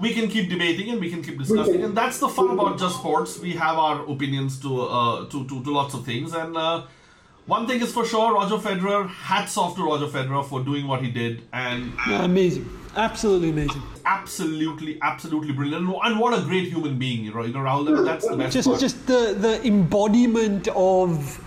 We 0.00 0.14
can 0.14 0.28
keep 0.28 0.48
debating 0.48 0.90
and 0.90 1.00
we 1.00 1.10
can 1.10 1.22
keep 1.22 1.38
discussing, 1.38 1.82
and 1.82 1.96
that's 1.96 2.18
the 2.18 2.28
fun 2.28 2.50
about 2.50 2.78
just 2.78 2.96
sports. 2.96 3.38
We 3.38 3.52
have 3.52 3.76
our 3.76 3.96
opinions 4.08 4.58
to 4.60 4.82
uh, 4.82 5.24
to, 5.28 5.46
to 5.48 5.62
to 5.64 5.70
lots 5.70 5.94
of 5.94 6.04
things, 6.06 6.32
and 6.32 6.56
uh, 6.56 6.82
one 7.46 7.66
thing 7.66 7.80
is 7.82 7.92
for 7.92 8.04
sure: 8.06 8.32
Roger 8.34 8.56
Federer. 8.56 9.08
Hats 9.08 9.56
off 9.58 9.76
to 9.76 9.84
Roger 9.84 10.06
Federer 10.06 10.42
for 10.48 10.62
doing 10.62 10.86
what 10.86 11.02
he 11.02 11.10
did, 11.10 11.42
and 11.52 11.92
Yeah, 12.08 12.24
amazing. 12.24 12.66
Absolutely 12.96 13.50
amazing. 13.50 13.82
absolutely, 14.04 14.98
absolutely 15.02 15.52
brilliant. 15.52 15.86
And 16.06 16.18
what 16.18 16.36
a 16.36 16.42
great 16.42 16.66
human 16.68 16.98
being, 16.98 17.24
you 17.24 17.32
know, 17.32 17.44
you 17.44 17.52
know, 17.52 17.60
Rahul. 17.60 18.04
That's 18.04 18.26
the 18.28 18.36
best 18.36 18.52
Just, 18.52 18.68
part. 18.68 18.80
just 18.80 19.06
the, 19.06 19.34
the 19.38 19.64
embodiment 19.64 20.66
of 20.74 21.40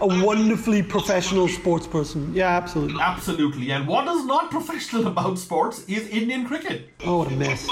a 0.00 0.06
wonderfully 0.24 0.82
professional 0.82 1.46
sports 1.46 1.86
person. 1.86 2.34
Yeah, 2.34 2.48
absolutely. 2.48 3.00
Absolutely. 3.00 3.70
And 3.70 3.86
what 3.86 4.08
is 4.08 4.24
not 4.24 4.50
professional 4.50 5.06
about 5.14 5.38
sports 5.38 5.84
is 5.86 6.08
Indian 6.08 6.44
cricket. 6.46 6.88
Oh, 7.04 7.18
what 7.18 7.28
a 7.28 7.36
mess. 7.36 7.68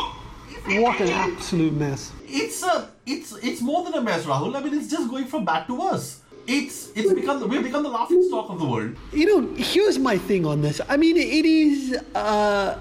What 0.67 1.01
an 1.01 1.11
absolute 1.11 1.75
mess. 1.75 2.13
It's 2.27 2.63
a 2.65 2.91
it's 3.07 3.33
it's 3.37 3.61
more 3.61 3.85
than 3.85 3.95
a 3.95 4.01
mess, 4.01 4.25
Rahul. 4.25 4.57
I 4.57 4.61
mean 4.61 4.75
it's 4.75 4.91
just 4.91 5.09
going 5.09 5.27
from 5.27 5.45
bad 5.45 5.67
to 5.69 5.79
worse. 5.79 6.21
It's 6.49 6.91
it's 6.97 7.13
become 7.13 7.49
we've 7.49 7.63
become 7.63 7.85
the 7.85 7.89
laughing 7.89 8.23
stock 8.27 8.51
of 8.51 8.59
the 8.59 8.67
world. 8.67 8.97
You 9.13 9.27
know, 9.27 9.55
here's 9.55 9.99
my 9.99 10.19
thing 10.19 10.45
on 10.45 10.63
this. 10.63 10.81
I 10.89 10.97
mean, 10.97 11.17
it 11.17 11.45
is 11.45 11.97
uh, 12.17 12.79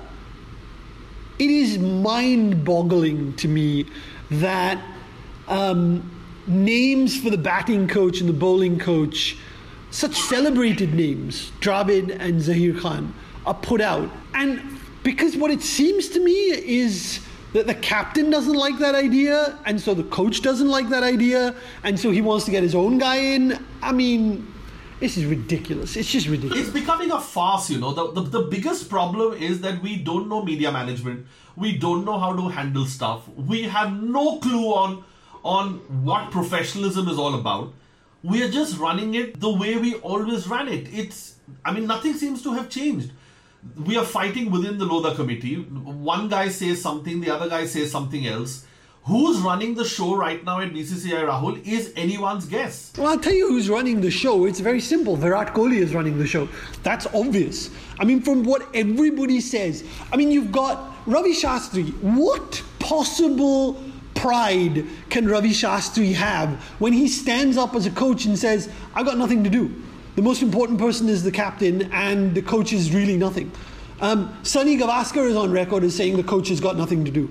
it 1.38 1.50
is 1.50 1.77
mind-boggling 1.77 3.36
to 3.36 3.48
me 3.48 3.86
that 4.32 4.84
um, 5.48 6.12
names 6.48 7.22
for 7.22 7.30
the 7.30 7.38
batting 7.38 7.88
coach 7.88 8.20
and 8.20 8.27
the 8.27 8.34
bowling 8.34 8.80
coach, 8.80 9.38
such 9.92 10.15
celebrated 10.15 10.96
names, 10.96 11.51
Dravid 11.60 12.18
and 12.20 12.42
Zaheer 12.42 12.80
Khan, 12.80 13.13
are 13.46 13.54
put 13.54 13.80
out, 13.80 14.10
and 14.34 14.80
because 15.04 15.38
what 15.38 15.51
it 15.51 15.62
seems 15.62 16.10
to 16.10 16.20
me 16.20 16.34
is 16.34 17.20
that 17.55 17.67
the 17.67 17.75
captain 17.75 18.29
doesn't 18.29 18.53
like 18.53 18.77
that 18.79 18.95
idea, 18.95 19.57
and 19.65 19.79
so 19.79 19.93
the 19.93 20.03
coach 20.03 20.41
doesn't 20.41 20.67
like 20.67 20.89
that 20.89 21.03
idea, 21.03 21.55
and 21.85 21.97
so 21.97 22.12
he 22.12 22.21
wants 22.21 22.43
to 22.45 22.51
get 22.51 22.63
his 22.63 22.75
own 22.75 22.97
guy 22.97 23.15
in. 23.15 23.57
I 23.81 23.93
mean, 23.93 24.53
this 25.00 25.15
is 25.15 25.25
ridiculous. 25.25 25.95
It's 25.95 26.12
just 26.12 26.27
ridiculous. 26.27 26.59
It's 26.59 26.69
becoming 26.69 27.12
a 27.12 27.21
farce, 27.21 27.69
you 27.69 27.79
know. 27.79 27.93
The, 27.93 28.12
the 28.12 28.21
the 28.39 28.41
biggest 28.41 28.89
problem 28.89 29.41
is 29.41 29.62
that 29.62 29.81
we 29.81 29.95
don't 29.95 30.27
know 30.27 30.43
media 30.43 30.69
management. 30.69 31.25
We 31.55 31.77
don't 31.77 32.03
know 32.03 32.19
how 32.19 32.35
to 32.35 32.50
handle 32.50 32.85
stuff. 32.85 33.25
We 33.38 33.63
have 33.63 33.93
no 34.03 34.39
clue 34.39 34.67
on 34.74 35.05
on 35.43 35.75
what 36.03 36.31
professionalism 36.31 37.07
is 37.07 37.17
all 37.17 37.35
about. 37.35 37.74
We 38.21 38.43
are 38.43 38.50
just 38.50 38.77
running 38.79 39.15
it 39.15 39.39
the 39.39 39.53
way 39.63 39.77
we 39.77 39.95
always 39.95 40.45
ran 40.47 40.67
it. 40.67 40.93
It's 40.93 41.35
I 41.63 41.71
mean 41.71 41.88
nothing 41.88 42.15
seems 42.15 42.43
to 42.43 42.53
have 42.53 42.69
changed. 42.69 43.12
We 43.86 43.98
are 43.98 44.05
fighting 44.05 44.51
within 44.51 44.77
the 44.77 44.86
Lodha 44.86 45.15
committee. 45.15 45.55
One 45.55 46.29
guy 46.29 46.50
says 46.50 46.81
something, 46.81 47.22
the 47.22 47.31
other 47.31 47.50
guy 47.50 47.65
says 47.65 47.91
something 47.91 48.27
else. 48.27 48.65
Who's 49.05 49.38
running 49.39 49.75
the 49.75 49.86
show 49.86 50.15
right 50.15 50.43
now 50.43 50.60
at 50.62 50.74
BCCI 50.74 51.27
Rahul 51.27 51.63
is 51.63 51.93
anyone's 51.95 52.45
guess. 52.45 52.91
Well, 52.98 53.07
I'll 53.07 53.19
tell 53.19 53.36
you 53.36 53.50
who's 53.50 53.69
running 53.69 54.01
the 54.01 54.10
show. 54.10 54.45
It's 54.45 54.60
very 54.60 54.81
simple. 54.81 55.15
Virat 55.15 55.53
Kohli 55.53 55.77
is 55.77 55.93
running 55.93 56.17
the 56.17 56.25
show. 56.25 56.50
That's 56.81 57.05
obvious. 57.13 57.69
I 58.00 58.05
mean, 58.05 58.22
from 58.22 58.43
what 58.43 58.67
everybody 58.74 59.41
says. 59.41 59.84
I 60.12 60.17
mean, 60.17 60.31
you've 60.31 60.51
got 60.51 60.95
Ravi 61.05 61.34
Shastri. 61.34 61.93
What 62.01 62.63
possible 62.79 63.79
pride 64.15 64.86
can 65.10 65.27
Ravi 65.27 65.51
Shastri 65.51 66.13
have 66.13 66.50
when 66.79 66.93
he 66.93 67.07
stands 67.07 67.57
up 67.57 67.75
as 67.75 67.86
a 67.86 67.91
coach 67.91 68.25
and 68.25 68.39
says, 68.39 68.69
"I've 68.95 69.05
got 69.05 69.19
nothing 69.19 69.43
to 69.43 69.51
do"? 69.51 69.84
The 70.15 70.22
most 70.22 70.41
important 70.41 70.79
person 70.79 71.10
is 71.10 71.24
the 71.24 71.31
captain, 71.31 71.91
and 71.91 72.34
the 72.34 72.41
coach 72.41 72.72
is 72.74 72.93
really 72.93 73.17
nothing. 73.17 73.51
Um, 74.01 74.38
Sunny 74.43 74.77
Gavaskar 74.77 75.29
is 75.29 75.36
on 75.36 75.51
record 75.51 75.84
as 75.84 75.95
saying 75.95 76.17
the 76.17 76.24
coach 76.24 76.50
has 76.50 76.60
got 76.60 76.77
nothing 76.77 77.05
to 77.05 77.12
do. 77.12 77.27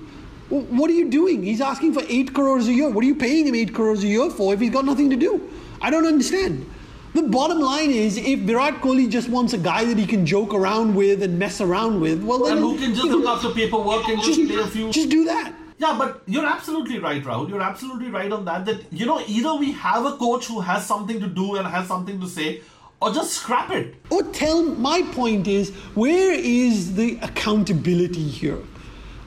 What 0.49 0.89
are 0.91 0.93
you 0.93 1.09
doing? 1.09 1.43
He's 1.43 1.61
asking 1.61 1.93
for 1.93 2.03
eight 2.07 2.33
crores 2.33 2.67
a 2.67 2.73
year. 2.73 2.89
What 2.89 3.03
are 3.03 3.07
you 3.07 3.15
paying 3.15 3.47
him 3.47 3.55
eight 3.55 3.73
crores 3.73 4.03
a 4.03 4.07
year 4.07 4.29
for 4.29 4.53
if 4.53 4.59
he's 4.59 4.71
got 4.71 4.85
nothing 4.85 5.09
to 5.09 5.15
do? 5.15 5.51
I 5.81 5.89
don't 5.89 6.05
understand. 6.05 6.69
The 7.13 7.23
bottom 7.23 7.59
line 7.59 7.91
is, 7.91 8.17
if 8.17 8.39
Virat 8.41 8.75
Kohli 8.81 9.09
just 9.09 9.29
wants 9.29 9.53
a 9.53 9.57
guy 9.57 9.85
that 9.85 9.97
he 9.97 10.05
can 10.05 10.25
joke 10.25 10.53
around 10.53 10.93
with 10.95 11.23
and 11.23 11.39
mess 11.39 11.61
around 11.61 12.01
with, 12.01 12.21
well, 12.23 12.43
then 12.43 12.57
And 12.57 12.59
who 12.59 12.77
can 12.77 12.93
just 12.93 13.07
know, 13.07 13.17
look 13.17 13.27
after 13.37 13.49
paperwork 13.49 14.07
and 14.09 14.21
just 14.21 14.39
play 14.47 14.57
a 14.57 14.67
few. 14.67 14.91
just 14.91 15.09
do 15.09 15.23
that. 15.25 15.53
Yeah, 15.77 15.95
but 15.97 16.21
you're 16.25 16.45
absolutely 16.45 16.99
right, 16.99 17.23
Rahul. 17.23 17.49
You're 17.49 17.61
absolutely 17.61 18.09
right 18.09 18.31
on 18.31 18.45
that. 18.45 18.65
That 18.65 18.93
you 18.93 19.05
know, 19.05 19.21
either 19.27 19.55
we 19.55 19.71
have 19.73 20.05
a 20.05 20.13
coach 20.17 20.47
who 20.47 20.59
has 20.61 20.85
something 20.85 21.19
to 21.19 21.27
do 21.27 21.55
and 21.55 21.67
has 21.67 21.87
something 21.87 22.19
to 22.21 22.27
say, 22.27 22.61
or 23.01 23.11
just 23.11 23.33
scrap 23.33 23.71
it. 23.71 23.95
Or 24.09 24.23
tell 24.23 24.63
my 24.63 25.01
point 25.13 25.47
is 25.47 25.71
where 25.95 26.31
is 26.31 26.95
the 26.95 27.19
accountability 27.21 28.27
here? 28.27 28.59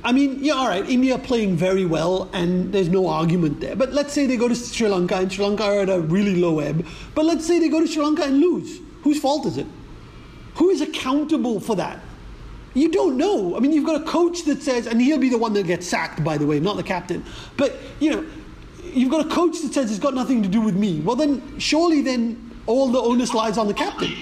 I 0.04 0.12
mean, 0.12 0.42
yeah, 0.42 0.54
all 0.54 0.68
right, 0.68 0.88
India 0.88 1.18
playing 1.18 1.56
very 1.56 1.84
well, 1.84 2.30
and 2.32 2.72
there's 2.72 2.88
no 2.88 3.08
argument 3.08 3.60
there. 3.60 3.74
But 3.74 3.92
let's 3.92 4.12
say 4.12 4.26
they 4.26 4.36
go 4.36 4.48
to 4.48 4.54
Sri 4.54 4.88
Lanka, 4.88 5.16
and 5.16 5.32
Sri 5.32 5.44
Lanka 5.44 5.64
are 5.64 5.80
at 5.80 5.88
a 5.88 6.00
really 6.00 6.36
low 6.36 6.60
ebb. 6.60 6.86
But 7.14 7.24
let's 7.24 7.44
say 7.44 7.58
they 7.58 7.68
go 7.68 7.80
to 7.80 7.86
Sri 7.86 8.02
Lanka 8.02 8.22
and 8.22 8.38
lose. 8.38 8.78
Whose 9.02 9.20
fault 9.20 9.44
is 9.46 9.58
it? 9.58 9.66
Who 10.54 10.70
is 10.70 10.80
accountable 10.80 11.58
for 11.58 11.74
that? 11.76 12.00
You 12.74 12.90
don't 12.90 13.16
know. 13.16 13.56
I 13.56 13.60
mean, 13.60 13.72
you've 13.72 13.86
got 13.86 14.00
a 14.00 14.04
coach 14.04 14.44
that 14.44 14.62
says, 14.62 14.86
and 14.86 15.00
he'll 15.00 15.18
be 15.18 15.30
the 15.30 15.38
one 15.38 15.52
that 15.54 15.66
gets 15.66 15.86
sacked, 15.86 16.22
by 16.22 16.38
the 16.38 16.46
way, 16.46 16.60
not 16.60 16.76
the 16.76 16.82
captain. 16.82 17.24
But, 17.56 17.76
you 17.98 18.10
know, 18.10 18.26
you've 18.84 19.10
got 19.10 19.26
a 19.26 19.28
coach 19.28 19.60
that 19.62 19.74
says 19.74 19.90
it's 19.90 19.98
got 19.98 20.14
nothing 20.14 20.42
to 20.44 20.48
do 20.48 20.60
with 20.60 20.76
me. 20.76 21.00
Well, 21.00 21.16
then, 21.16 21.58
surely 21.58 22.02
then 22.02 22.47
all 22.68 22.88
the 22.88 23.00
onus 23.00 23.32
lies 23.32 23.56
on 23.58 23.66
the 23.66 23.74
captain. 23.74 24.14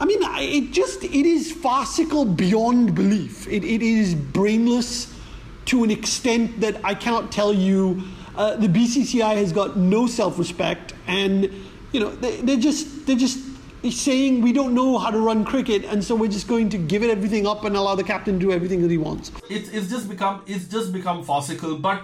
I 0.00 0.04
mean, 0.04 0.18
it 0.22 0.72
just, 0.72 1.04
it 1.04 1.26
is 1.26 1.50
farcical 1.52 2.24
beyond 2.24 2.94
belief. 2.94 3.46
It, 3.48 3.64
it 3.64 3.82
is 3.82 4.14
brainless 4.14 5.14
to 5.66 5.84
an 5.84 5.90
extent 5.90 6.60
that 6.60 6.84
I 6.84 6.94
cannot 6.94 7.32
tell 7.32 7.52
you. 7.52 8.02
Uh, 8.36 8.56
the 8.56 8.68
BCCI 8.68 9.36
has 9.36 9.52
got 9.52 9.76
no 9.76 10.06
self-respect, 10.06 10.94
and 11.08 11.50
you 11.90 11.98
know 11.98 12.10
they, 12.10 12.40
they're 12.40 12.56
just 12.56 13.04
they're 13.04 13.16
just 13.16 13.40
saying 13.90 14.42
we 14.42 14.52
don't 14.52 14.74
know 14.74 14.96
how 14.96 15.10
to 15.10 15.18
run 15.18 15.44
cricket, 15.44 15.84
and 15.84 16.04
so 16.04 16.14
we're 16.14 16.30
just 16.30 16.46
going 16.46 16.68
to 16.68 16.78
give 16.78 17.02
it 17.02 17.10
everything 17.10 17.48
up 17.48 17.64
and 17.64 17.74
allow 17.74 17.96
the 17.96 18.04
captain 18.04 18.34
to 18.34 18.46
do 18.46 18.52
everything 18.52 18.80
that 18.82 18.92
he 18.92 18.96
wants. 18.96 19.32
It's 19.50 19.68
it's 19.70 19.90
just 19.90 20.08
become 20.08 20.42
it's 20.46 20.66
just 20.68 20.92
become 20.92 21.24
farcical. 21.24 21.76
But 21.78 22.02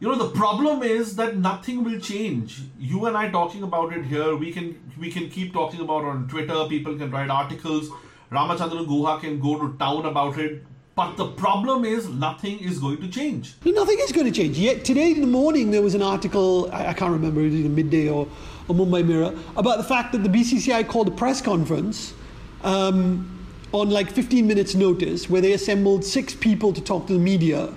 you 0.00 0.08
know 0.08 0.16
the 0.16 0.30
problem 0.30 0.82
is 0.82 1.14
that 1.16 1.36
nothing 1.36 1.84
will 1.84 2.00
change. 2.00 2.62
You 2.78 3.04
and 3.04 3.16
I 3.16 3.28
talking 3.28 3.62
about 3.62 3.92
it 3.92 4.06
here. 4.06 4.34
We 4.34 4.50
can 4.50 4.80
we 4.98 5.10
can 5.10 5.28
keep 5.28 5.52
talking 5.52 5.80
about 5.80 6.04
on 6.04 6.26
Twitter. 6.26 6.64
People 6.68 6.96
can 6.96 7.10
write 7.10 7.28
articles. 7.28 7.90
Ramachandran 8.32 8.86
Guha 8.86 9.20
can 9.20 9.38
go 9.40 9.58
to 9.58 9.76
town 9.76 10.06
about 10.06 10.38
it. 10.38 10.64
But 10.94 11.16
the 11.16 11.26
problem 11.28 11.84
is 11.84 12.08
nothing 12.08 12.58
is 12.60 12.78
going 12.78 13.00
to 13.02 13.08
change. 13.08 13.54
Nothing 13.64 13.98
is 14.00 14.12
going 14.12 14.26
to 14.26 14.32
change. 14.32 14.58
Yet 14.58 14.84
today 14.84 15.12
in 15.12 15.20
the 15.20 15.26
morning 15.26 15.70
there 15.70 15.82
was 15.82 15.94
an 15.94 16.02
article, 16.02 16.70
I, 16.72 16.88
I 16.88 16.92
can't 16.94 17.12
remember, 17.12 17.40
it 17.40 17.44
was 17.44 17.54
either 17.54 17.68
midday 17.68 18.08
or, 18.08 18.26
or 18.68 18.74
Mumbai 18.74 19.06
Mirror, 19.06 19.34
about 19.56 19.78
the 19.78 19.84
fact 19.84 20.12
that 20.12 20.22
the 20.22 20.28
BCCI 20.28 20.86
called 20.88 21.08
a 21.08 21.12
press 21.12 21.40
conference 21.40 22.12
um, 22.64 23.46
on 23.72 23.88
like 23.88 24.10
15 24.10 24.46
minutes 24.46 24.74
notice 24.74 25.30
where 25.30 25.40
they 25.40 25.52
assembled 25.52 26.04
six 26.04 26.34
people 26.34 26.72
to 26.72 26.80
talk 26.82 27.06
to 27.06 27.14
the 27.14 27.18
media 27.18 27.72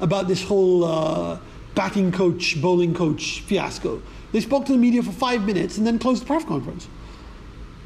about 0.00 0.28
this 0.28 0.44
whole 0.44 0.84
uh, 0.84 1.38
batting 1.78 2.10
coach, 2.10 2.60
bowling 2.60 2.92
coach 2.92 3.40
fiasco. 3.42 4.02
They 4.32 4.40
spoke 4.40 4.66
to 4.66 4.72
the 4.72 4.78
media 4.78 5.02
for 5.02 5.12
five 5.12 5.46
minutes 5.46 5.78
and 5.78 5.86
then 5.86 5.98
closed 5.98 6.22
the 6.22 6.26
press 6.26 6.44
conference 6.44 6.88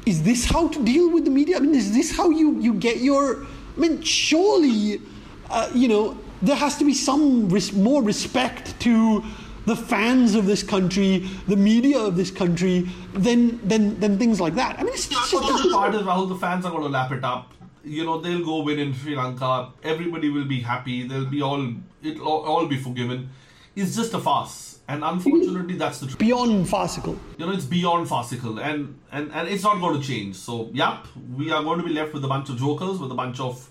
is 0.05 0.23
this 0.23 0.45
how 0.45 0.67
to 0.67 0.83
deal 0.83 1.11
with 1.11 1.25
the 1.25 1.31
media? 1.31 1.57
I 1.57 1.59
mean, 1.59 1.75
is 1.75 1.93
this 1.93 2.15
how 2.15 2.29
you, 2.29 2.59
you 2.59 2.73
get 2.73 2.97
your. 2.97 3.45
I 3.45 3.79
mean, 3.79 4.01
surely, 4.01 5.01
uh, 5.49 5.69
you 5.73 5.87
know, 5.87 6.17
there 6.41 6.55
has 6.55 6.77
to 6.77 6.85
be 6.85 6.93
some 6.93 7.49
res- 7.49 7.73
more 7.73 8.03
respect 8.03 8.79
to 8.81 9.23
the 9.65 9.75
fans 9.75 10.35
of 10.35 10.45
this 10.45 10.61
country, 10.61 11.29
the 11.47 11.55
media 11.55 11.97
of 11.97 12.17
this 12.17 12.29
country, 12.29 12.89
than, 13.13 13.65
than, 13.65 13.97
than 13.99 14.19
things 14.19 14.41
like 14.41 14.55
that. 14.55 14.77
I 14.77 14.83
mean, 14.83 14.93
it's, 14.93 15.07
just. 15.07 15.31
the 15.31 15.69
part 15.71 15.95
is 15.95 16.01
Rahul, 16.01 16.27
the 16.27 16.35
fans 16.35 16.65
are 16.65 16.71
going 16.71 16.83
to 16.83 16.89
lap 16.89 17.11
it 17.11 17.23
up. 17.23 17.53
You 17.85 18.05
know, 18.05 18.19
they'll 18.19 18.45
go 18.45 18.61
win 18.61 18.79
in 18.79 18.93
Sri 18.93 19.15
Lanka. 19.15 19.71
Everybody 19.83 20.29
will 20.29 20.45
be 20.45 20.59
happy. 20.59 21.07
They'll 21.07 21.25
be 21.25 21.41
all 21.41 21.73
it'll 22.01 22.27
all 22.27 22.67
be 22.67 22.77
forgiven. 22.77 23.29
It's 23.75 23.95
just 23.95 24.13
a 24.13 24.19
farce, 24.19 24.79
and 24.87 25.03
unfortunately, 25.03 25.75
that's 25.75 25.99
the 25.99 26.05
truth. 26.05 26.19
Beyond 26.19 26.69
farcical. 26.69 27.17
You 27.37 27.47
know, 27.47 27.53
it's 27.53 27.65
beyond 27.65 28.07
farcical, 28.07 28.59
and 28.59 28.99
and 29.11 29.31
and 29.31 29.47
it's 29.47 29.63
not 29.63 29.79
going 29.81 29.99
to 29.99 30.07
change. 30.07 30.35
So, 30.35 30.69
yep, 30.73 31.07
we 31.35 31.51
are 31.51 31.63
going 31.63 31.79
to 31.79 31.85
be 31.85 31.93
left 31.93 32.13
with 32.13 32.23
a 32.23 32.27
bunch 32.27 32.49
of 32.49 32.57
jokers, 32.57 32.99
with 32.99 33.11
a 33.11 33.15
bunch 33.15 33.39
of 33.39 33.67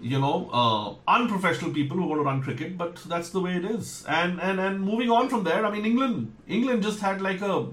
you 0.00 0.18
know 0.18 0.48
uh, 0.52 1.12
unprofessional 1.16 1.72
people 1.74 1.98
who 1.98 2.04
are 2.04 2.08
going 2.14 2.18
to 2.18 2.24
run 2.24 2.42
cricket. 2.42 2.78
But 2.78 2.96
that's 3.04 3.28
the 3.30 3.40
way 3.40 3.56
it 3.56 3.64
is. 3.66 4.06
And 4.08 4.40
and 4.40 4.58
and 4.58 4.80
moving 4.80 5.10
on 5.10 5.28
from 5.28 5.44
there, 5.44 5.66
I 5.66 5.70
mean, 5.70 5.84
England 5.84 6.34
England 6.48 6.82
just 6.82 7.00
had 7.00 7.20
like 7.20 7.42
a 7.42 7.66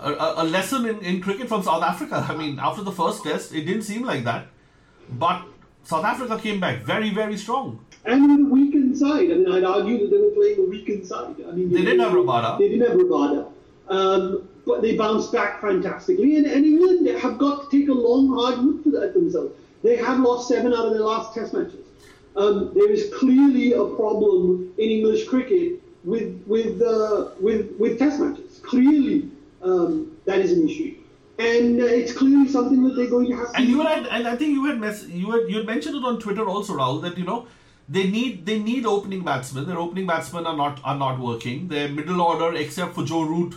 a, 0.00 0.34
a 0.36 0.44
lesson 0.44 0.86
in, 0.86 1.00
in 1.00 1.20
cricket 1.20 1.48
from 1.48 1.62
South 1.62 1.82
Africa. 1.82 2.24
I 2.28 2.36
mean, 2.36 2.58
after 2.60 2.82
the 2.82 2.92
first 2.92 3.24
test, 3.24 3.52
it 3.52 3.62
didn't 3.62 3.82
seem 3.82 4.04
like 4.04 4.24
that, 4.24 4.46
but 5.10 5.42
South 5.82 6.04
Africa 6.04 6.38
came 6.38 6.60
back 6.60 6.82
very, 6.82 7.10
very 7.10 7.36
strong. 7.36 7.84
and 8.04 8.50
with 8.50 8.74
a 8.74 8.77
weakened 8.88 8.98
side. 8.98 9.30
I 9.30 9.34
mean, 9.34 9.52
I'd 9.52 9.64
argue 9.64 9.98
that 9.98 10.10
they 10.10 10.20
were 10.20 10.30
playing 10.30 10.58
a 10.58 10.68
weakened 10.68 11.06
side. 11.06 11.36
I 11.46 11.52
mean, 11.52 11.70
They 11.72 11.82
didn't 11.82 12.00
have 12.00 12.12
Rabada. 12.12 12.58
They 12.58 12.68
didn't 12.68 12.88
have 12.88 12.98
Rabada. 12.98 13.52
Um, 13.88 14.48
but 14.66 14.82
they 14.82 14.96
bounced 14.96 15.32
back 15.32 15.60
fantastically. 15.60 16.36
And, 16.36 16.46
and 16.46 16.64
England 16.64 17.08
have 17.20 17.38
got 17.38 17.70
to 17.70 17.78
take 17.78 17.88
a 17.88 17.92
long, 17.92 18.28
hard 18.28 18.58
look 18.58 19.02
at 19.02 19.14
themselves. 19.14 19.54
They 19.82 19.96
have 19.96 20.20
lost 20.20 20.48
seven 20.48 20.72
out 20.74 20.86
of 20.86 20.92
their 20.92 21.02
last 21.02 21.34
test 21.34 21.54
matches. 21.54 21.86
Um, 22.36 22.72
there 22.74 22.90
is 22.90 23.12
clearly 23.14 23.72
a 23.72 23.84
problem 23.84 24.72
in 24.78 24.90
English 24.90 25.26
cricket 25.26 25.80
with 26.04 26.40
with 26.46 26.80
uh, 26.82 27.30
with 27.40 27.72
with 27.78 27.98
test 27.98 28.20
matches. 28.20 28.60
Clearly, 28.62 29.28
um, 29.62 30.16
that 30.24 30.38
is 30.38 30.52
an 30.52 30.68
issue, 30.68 30.94
and 31.38 31.80
uh, 31.80 31.86
it's 31.86 32.12
clearly 32.12 32.48
something 32.48 32.82
that 32.84 32.94
they're 32.94 33.10
going 33.10 33.28
to 33.30 33.36
have 33.36 33.52
to. 33.52 33.56
And 33.58 33.68
you 33.68 33.80
had, 33.80 34.06
and 34.06 34.28
I 34.28 34.36
think 34.36 34.52
you 34.52 34.66
had, 34.66 34.78
mess, 34.78 35.04
you 35.08 35.30
had, 35.32 35.48
you 35.48 35.56
had 35.56 35.66
mentioned 35.66 35.96
it 35.96 36.04
on 36.04 36.20
Twitter 36.20 36.46
also, 36.46 36.74
Rahul, 36.74 37.02
that 37.02 37.18
you 37.18 37.24
know 37.24 37.48
they 37.88 38.06
need 38.06 38.44
they 38.44 38.58
need 38.58 38.84
opening 38.86 39.24
batsmen. 39.24 39.66
Their 39.66 39.78
opening 39.78 40.06
batsmen 40.06 40.46
are 40.46 40.56
not 40.56 40.80
are 40.84 40.96
not 40.96 41.18
working. 41.18 41.68
Their 41.68 41.88
middle 41.88 42.20
order, 42.20 42.54
except 42.54 42.94
for 42.94 43.04
Joe 43.04 43.22
Root, 43.22 43.54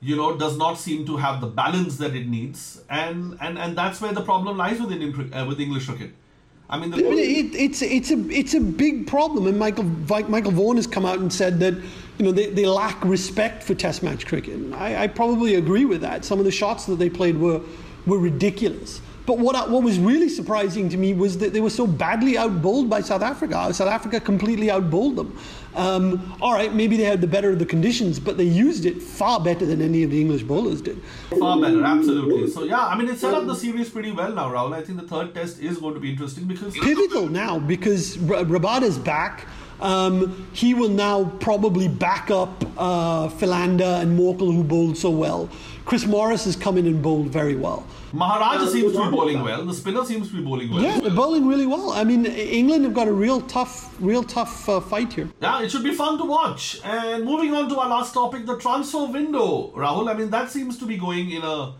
you 0.00 0.16
know, 0.16 0.36
does 0.36 0.56
not 0.56 0.78
seem 0.78 1.04
to 1.06 1.16
have 1.16 1.40
the 1.40 1.46
balance 1.46 1.98
that 1.98 2.14
it 2.14 2.26
needs, 2.26 2.82
and 2.88 3.36
and 3.40 3.58
and 3.58 3.76
that's 3.76 4.00
where 4.00 4.12
the 4.12 4.22
problem 4.22 4.56
lies 4.56 4.80
with 4.80 4.92
Indian 4.92 5.32
uh, 5.32 5.44
with 5.46 5.60
English 5.60 5.86
cricket. 5.86 6.12
I 6.68 6.78
mean, 6.78 6.90
the 6.90 6.98
it, 6.98 7.54
it's 7.54 7.82
it's 7.82 8.10
a 8.10 8.18
it's 8.30 8.54
a 8.54 8.60
big 8.60 9.06
problem, 9.06 9.46
and 9.46 9.58
Michael 9.58 9.84
Michael 9.84 10.52
Vaughan 10.52 10.76
has 10.76 10.86
come 10.86 11.06
out 11.06 11.18
and 11.18 11.32
said 11.32 11.60
that 11.60 11.74
you 11.74 12.24
know 12.24 12.32
they, 12.32 12.50
they 12.50 12.66
lack 12.66 13.04
respect 13.04 13.62
for 13.62 13.74
Test 13.74 14.02
match 14.02 14.26
cricket. 14.26 14.72
I, 14.72 15.04
I 15.04 15.06
probably 15.06 15.54
agree 15.56 15.84
with 15.84 16.00
that. 16.00 16.24
Some 16.24 16.38
of 16.38 16.44
the 16.44 16.50
shots 16.50 16.86
that 16.86 16.96
they 16.96 17.10
played 17.10 17.38
were 17.38 17.60
were 18.06 18.18
ridiculous. 18.18 19.00
But 19.26 19.38
what 19.38 19.56
I- 19.56 19.66
what 19.66 19.82
was 19.82 19.98
really 19.98 20.28
surprising 20.28 20.88
to 20.90 20.96
me 20.96 21.12
was 21.12 21.38
that 21.38 21.52
they 21.52 21.60
were 21.60 21.70
so 21.70 21.86
badly 21.86 22.38
outbowled 22.38 22.88
by 22.88 23.00
South 23.00 23.22
Africa. 23.22 23.74
South 23.74 23.88
Africa 23.88 24.20
completely 24.20 24.70
outbowled 24.70 25.16
them. 25.16 25.36
Um, 25.74 26.32
all 26.40 26.54
right, 26.54 26.72
maybe 26.74 26.96
they 26.96 27.02
had 27.04 27.20
the 27.20 27.26
better 27.26 27.50
of 27.50 27.58
the 27.58 27.66
conditions, 27.66 28.18
but 28.18 28.38
they 28.38 28.44
used 28.44 28.86
it 28.86 29.02
far 29.02 29.40
better 29.40 29.66
than 29.66 29.82
any 29.82 30.04
of 30.04 30.10
the 30.10 30.20
English 30.20 30.44
bowlers 30.44 30.80
did. 30.80 31.02
Far 31.38 31.60
better, 31.60 31.84
absolutely. 31.84 32.48
So 32.50 32.62
yeah, 32.62 32.86
I 32.86 32.96
mean, 32.96 33.08
it 33.08 33.18
set 33.18 33.34
up 33.34 33.46
the 33.46 33.54
series 33.56 33.90
pretty 33.90 34.12
well 34.12 34.32
now, 34.32 34.48
Rahul. 34.48 34.72
I 34.72 34.80
think 34.82 35.00
the 35.00 35.06
third 35.06 35.34
test 35.34 35.60
is 35.60 35.76
going 35.78 35.94
to 35.94 36.00
be 36.00 36.10
interesting 36.10 36.44
because 36.44 36.72
pivotal 36.78 37.28
now 37.28 37.58
because 37.58 38.16
Rabada's 38.18 38.96
back. 38.98 39.46
Um, 39.78 40.46
he 40.54 40.72
will 40.72 40.88
now 40.88 41.24
probably 41.38 41.86
back 41.86 42.30
up 42.30 42.64
uh, 42.78 43.28
Philander 43.28 43.84
and 44.00 44.18
Morkel, 44.18 44.50
who 44.54 44.64
bowled 44.64 44.96
so 44.96 45.10
well. 45.10 45.50
Chris 45.86 46.04
Morris 46.04 46.44
has 46.44 46.56
come 46.56 46.76
in 46.76 46.86
and 46.86 47.00
bowled 47.00 47.28
very 47.28 47.54
well. 47.54 47.86
Maharaj 48.12 48.68
seems 48.72 48.92
to 48.92 49.04
be 49.04 49.10
bowling 49.10 49.40
well. 49.40 49.64
The 49.64 49.72
spinner 49.72 50.04
seems 50.04 50.28
to 50.30 50.34
be 50.34 50.42
bowling 50.42 50.68
well. 50.72 50.82
Yeah, 50.82 50.98
they're 50.98 51.12
bowling 51.12 51.46
really 51.46 51.64
well. 51.64 51.92
I 51.92 52.02
mean, 52.02 52.26
England 52.26 52.84
have 52.84 52.92
got 52.92 53.06
a 53.06 53.12
real 53.12 53.40
tough, 53.42 53.94
real 54.00 54.24
tough 54.24 54.68
uh, 54.68 54.80
fight 54.80 55.12
here. 55.12 55.30
Yeah, 55.40 55.62
it 55.62 55.70
should 55.70 55.84
be 55.84 55.94
fun 55.94 56.18
to 56.18 56.24
watch. 56.24 56.80
And 56.84 57.24
moving 57.24 57.54
on 57.54 57.68
to 57.68 57.78
our 57.78 57.88
last 57.88 58.14
topic, 58.14 58.46
the 58.46 58.58
transfer 58.58 59.06
window, 59.06 59.70
Rahul. 59.76 60.10
I 60.10 60.14
mean, 60.14 60.30
that 60.30 60.50
seems 60.50 60.76
to 60.78 60.86
be 60.86 60.96
going 60.96 61.30
in 61.30 61.42
a 61.42 61.74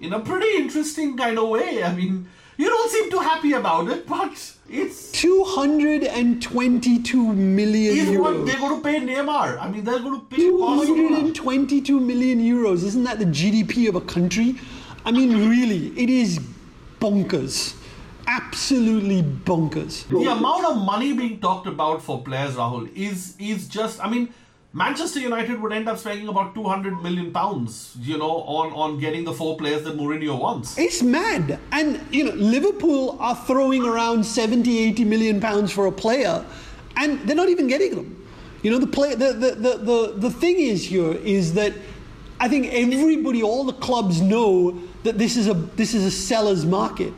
in 0.00 0.14
a 0.14 0.20
pretty 0.20 0.56
interesting 0.56 1.16
kind 1.18 1.38
of 1.38 1.50
way. 1.50 1.84
I 1.84 1.94
mean, 1.94 2.28
you 2.56 2.68
don't 2.68 2.90
seem 2.90 3.10
too 3.10 3.18
happy 3.18 3.52
about 3.52 3.88
it, 3.88 4.06
but 4.06 4.32
it's 4.68 5.12
222 5.12 7.32
million 7.32 7.96
is 7.96 8.18
what 8.18 8.34
euros. 8.34 8.46
they're 8.46 8.58
going 8.58 8.76
to 8.76 8.82
pay 8.82 9.00
Neymar. 9.00 9.60
I 9.60 9.68
mean, 9.68 9.84
they're 9.84 10.00
going 10.00 10.20
to 10.20 10.26
pay 10.26 10.36
222 10.36 12.00
million 12.00 12.40
euros. 12.40 12.84
Isn't 12.84 13.04
that 13.04 13.18
the 13.18 13.26
GDP 13.26 13.88
of 13.88 13.96
a 13.96 14.00
country? 14.00 14.56
I 15.04 15.10
mean, 15.10 15.48
really, 15.48 15.88
it 16.00 16.10
is 16.10 16.38
bonkers. 17.00 17.74
Absolutely 18.26 19.22
bonkers. 19.22 20.06
The 20.08 20.30
amount 20.30 20.64
of 20.64 20.76
money 20.76 21.12
being 21.12 21.40
talked 21.40 21.66
about 21.66 22.02
for 22.02 22.22
players, 22.22 22.54
Rahul, 22.54 22.88
is 22.94 23.34
is 23.38 23.66
just. 23.66 24.02
I 24.02 24.08
mean, 24.08 24.32
Manchester 24.74 25.20
United 25.20 25.60
would 25.60 25.72
end 25.72 25.86
up 25.86 25.98
spending 25.98 26.28
about 26.28 26.54
200 26.54 27.02
million 27.02 27.30
pounds, 27.30 27.94
you 28.00 28.16
know, 28.16 28.38
on, 28.44 28.72
on 28.72 28.98
getting 28.98 29.22
the 29.22 29.32
four 29.32 29.58
players 29.58 29.82
that 29.82 29.98
Mourinho 29.98 30.38
wants. 30.38 30.78
It's 30.78 31.02
mad. 31.02 31.60
And, 31.72 32.00
you 32.10 32.24
know, 32.24 32.32
Liverpool 32.32 33.18
are 33.20 33.36
throwing 33.36 33.84
around 33.84 34.24
70, 34.24 34.78
80 34.78 35.04
million 35.04 35.40
pounds 35.42 35.70
for 35.72 35.86
a 35.86 35.92
player, 35.92 36.42
and 36.96 37.20
they're 37.28 37.36
not 37.36 37.50
even 37.50 37.66
getting 37.66 37.94
them. 37.94 38.26
You 38.62 38.70
know, 38.70 38.78
the, 38.78 38.86
play, 38.86 39.14
the, 39.14 39.34
the, 39.34 39.50
the, 39.56 39.76
the, 39.76 40.14
the 40.16 40.30
thing 40.30 40.58
is 40.58 40.84
here 40.84 41.12
is 41.12 41.52
that 41.52 41.74
I 42.40 42.48
think 42.48 42.72
everybody, 42.72 43.42
all 43.42 43.64
the 43.64 43.74
clubs 43.74 44.22
know 44.22 44.80
that 45.02 45.18
this 45.18 45.36
is 45.36 45.48
a, 45.48 45.54
this 45.54 45.92
is 45.92 46.06
a 46.06 46.10
seller's 46.10 46.64
market 46.64 47.12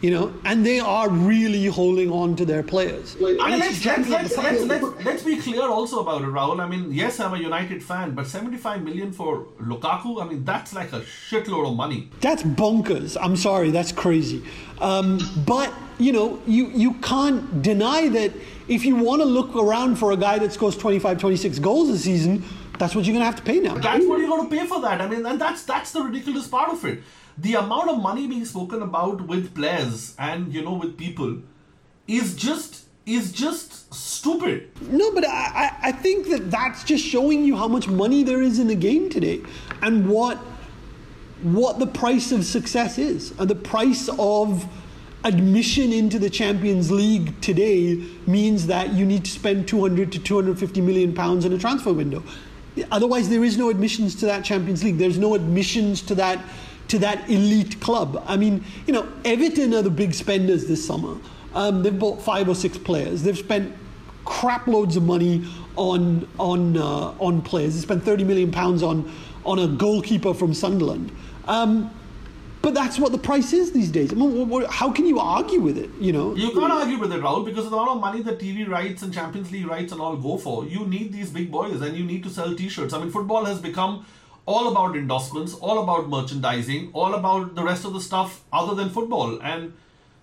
you 0.00 0.10
know, 0.10 0.32
and 0.44 0.64
they 0.64 0.80
are 0.80 1.10
really 1.10 1.66
holding 1.66 2.10
on 2.10 2.34
to 2.36 2.44
their 2.44 2.62
players. 2.62 3.16
I 3.16 3.24
mean, 3.24 3.36
let's, 3.38 3.84
let's, 3.84 4.08
let's, 4.08 4.36
let's, 4.36 4.62
let's, 4.62 5.04
let's 5.04 5.22
be 5.22 5.36
clear 5.36 5.68
also 5.68 6.00
about 6.00 6.22
it, 6.22 6.26
Rahul. 6.26 6.60
I 6.60 6.66
mean, 6.66 6.90
yes, 6.92 7.20
I'm 7.20 7.34
a 7.34 7.38
United 7.38 7.82
fan, 7.82 8.14
but 8.14 8.26
75 8.26 8.82
million 8.82 9.12
for 9.12 9.44
Lukaku, 9.60 10.22
I 10.22 10.26
mean, 10.26 10.44
that's 10.44 10.72
like 10.72 10.92
a 10.92 11.00
shitload 11.00 11.68
of 11.68 11.76
money. 11.76 12.08
That's 12.20 12.42
bonkers. 12.42 13.16
I'm 13.20 13.36
sorry, 13.36 13.70
that's 13.70 13.92
crazy. 13.92 14.42
Um, 14.80 15.20
but, 15.46 15.72
you 15.98 16.12
know, 16.12 16.40
you, 16.46 16.68
you 16.68 16.94
can't 16.94 17.62
deny 17.62 18.08
that 18.08 18.32
if 18.68 18.86
you 18.86 18.96
want 18.96 19.20
to 19.20 19.26
look 19.26 19.54
around 19.54 19.96
for 19.96 20.12
a 20.12 20.16
guy 20.16 20.38
that 20.38 20.52
scores 20.52 20.78
25, 20.78 21.18
26 21.18 21.58
goals 21.58 21.90
a 21.90 21.98
season, 21.98 22.42
that's 22.78 22.94
what 22.94 23.04
you're 23.04 23.12
going 23.12 23.20
to 23.20 23.26
have 23.26 23.36
to 23.36 23.42
pay 23.42 23.60
now. 23.60 23.74
That's 23.74 24.06
what 24.06 24.18
you're 24.18 24.28
going 24.28 24.48
to 24.48 24.56
pay 24.56 24.66
for 24.66 24.80
that. 24.80 25.02
I 25.02 25.06
mean, 25.06 25.26
and 25.26 25.38
that's 25.38 25.64
that's 25.64 25.92
the 25.92 26.00
ridiculous 26.00 26.48
part 26.48 26.70
of 26.70 26.82
it 26.86 27.02
the 27.40 27.54
amount 27.54 27.88
of 27.88 28.02
money 28.02 28.26
being 28.26 28.44
spoken 28.44 28.82
about 28.82 29.26
with 29.26 29.54
players 29.54 30.14
and 30.18 30.52
you 30.52 30.62
know 30.62 30.74
with 30.74 30.96
people 30.96 31.38
is 32.06 32.34
just 32.34 32.84
is 33.06 33.32
just 33.32 33.92
stupid. 33.92 34.70
No, 34.82 35.12
but 35.12 35.26
I, 35.26 35.76
I 35.82 35.92
think 35.92 36.28
that 36.28 36.50
that's 36.50 36.84
just 36.84 37.04
showing 37.04 37.44
you 37.44 37.56
how 37.56 37.66
much 37.66 37.88
money 37.88 38.22
there 38.22 38.42
is 38.42 38.58
in 38.58 38.68
the 38.68 38.74
game 38.74 39.08
today, 39.08 39.40
and 39.82 40.08
what 40.08 40.38
what 41.42 41.78
the 41.78 41.86
price 41.86 42.32
of 42.32 42.44
success 42.44 42.98
is, 42.98 43.32
and 43.38 43.48
the 43.48 43.54
price 43.54 44.08
of 44.18 44.68
admission 45.24 45.92
into 45.92 46.18
the 46.18 46.30
Champions 46.30 46.90
League 46.90 47.38
today 47.40 47.94
means 48.26 48.66
that 48.66 48.92
you 48.92 49.04
need 49.04 49.24
to 49.24 49.30
spend 49.30 49.68
200 49.68 50.12
to 50.12 50.18
250 50.18 50.80
million 50.80 51.14
pounds 51.14 51.44
in 51.44 51.52
a 51.52 51.58
transfer 51.58 51.92
window. 51.92 52.22
Otherwise, 52.90 53.28
there 53.28 53.44
is 53.44 53.58
no 53.58 53.68
admissions 53.68 54.14
to 54.14 54.26
that 54.26 54.44
Champions 54.44 54.84
League. 54.84 54.96
There's 54.96 55.18
no 55.18 55.34
admissions 55.34 56.00
to 56.02 56.14
that 56.14 56.38
to 56.90 56.98
that 56.98 57.28
elite 57.30 57.80
club. 57.80 58.22
I 58.26 58.36
mean, 58.36 58.64
you 58.86 58.92
know, 58.92 59.10
Everton 59.24 59.74
are 59.74 59.82
the 59.82 59.90
big 59.90 60.12
spenders 60.12 60.66
this 60.66 60.84
summer. 60.84 61.16
Um, 61.54 61.82
they've 61.82 61.98
bought 61.98 62.20
five 62.20 62.48
or 62.48 62.54
six 62.54 62.76
players. 62.78 63.22
They've 63.22 63.38
spent 63.38 63.74
crap 64.24 64.66
loads 64.66 64.96
of 64.96 65.04
money 65.04 65.44
on 65.76 66.28
on 66.38 66.76
uh, 66.76 67.14
on 67.18 67.42
players. 67.42 67.74
They 67.74 67.80
spent 67.80 68.04
30 68.04 68.24
million 68.24 68.50
pounds 68.50 68.82
on 68.82 69.10
on 69.44 69.58
a 69.58 69.68
goalkeeper 69.68 70.34
from 70.34 70.52
Sunderland. 70.52 71.12
Um, 71.46 71.90
but 72.62 72.74
that's 72.74 72.98
what 72.98 73.10
the 73.10 73.18
price 73.18 73.54
is 73.54 73.72
these 73.72 73.90
days. 73.90 74.12
I 74.12 74.16
mean, 74.16 74.64
how 74.68 74.92
can 74.92 75.06
you 75.06 75.18
argue 75.18 75.60
with 75.60 75.78
it? 75.78 75.88
You 75.98 76.12
know, 76.12 76.34
you 76.34 76.50
can't 76.50 76.70
argue 76.70 76.98
with 76.98 77.10
it, 77.10 77.20
Rahul, 77.22 77.44
because 77.44 77.64
of 77.64 77.70
the 77.70 77.76
amount 77.78 77.96
of 77.96 78.00
money 78.00 78.22
that 78.22 78.38
TV 78.38 78.68
rights 78.68 79.02
and 79.02 79.14
Champions 79.14 79.50
League 79.50 79.66
rights 79.66 79.92
and 79.92 80.00
all 80.00 80.16
go 80.16 80.36
for. 80.36 80.66
You 80.66 80.86
need 80.86 81.10
these 81.12 81.30
big 81.30 81.50
boys, 81.50 81.80
and 81.80 81.96
you 81.96 82.04
need 82.04 82.22
to 82.24 82.30
sell 82.30 82.54
T-shirts. 82.54 82.92
I 82.92 82.98
mean, 82.98 83.10
football 83.10 83.46
has 83.46 83.60
become 83.60 84.04
all 84.50 84.66
about 84.72 84.96
endorsements, 84.96 85.54
all 85.54 85.82
about 85.82 86.08
merchandising, 86.08 86.90
all 86.92 87.14
about 87.14 87.54
the 87.54 87.62
rest 87.62 87.84
of 87.84 87.92
the 87.92 88.00
stuff 88.00 88.42
other 88.52 88.74
than 88.74 88.90
football. 88.90 89.40
And 89.40 89.72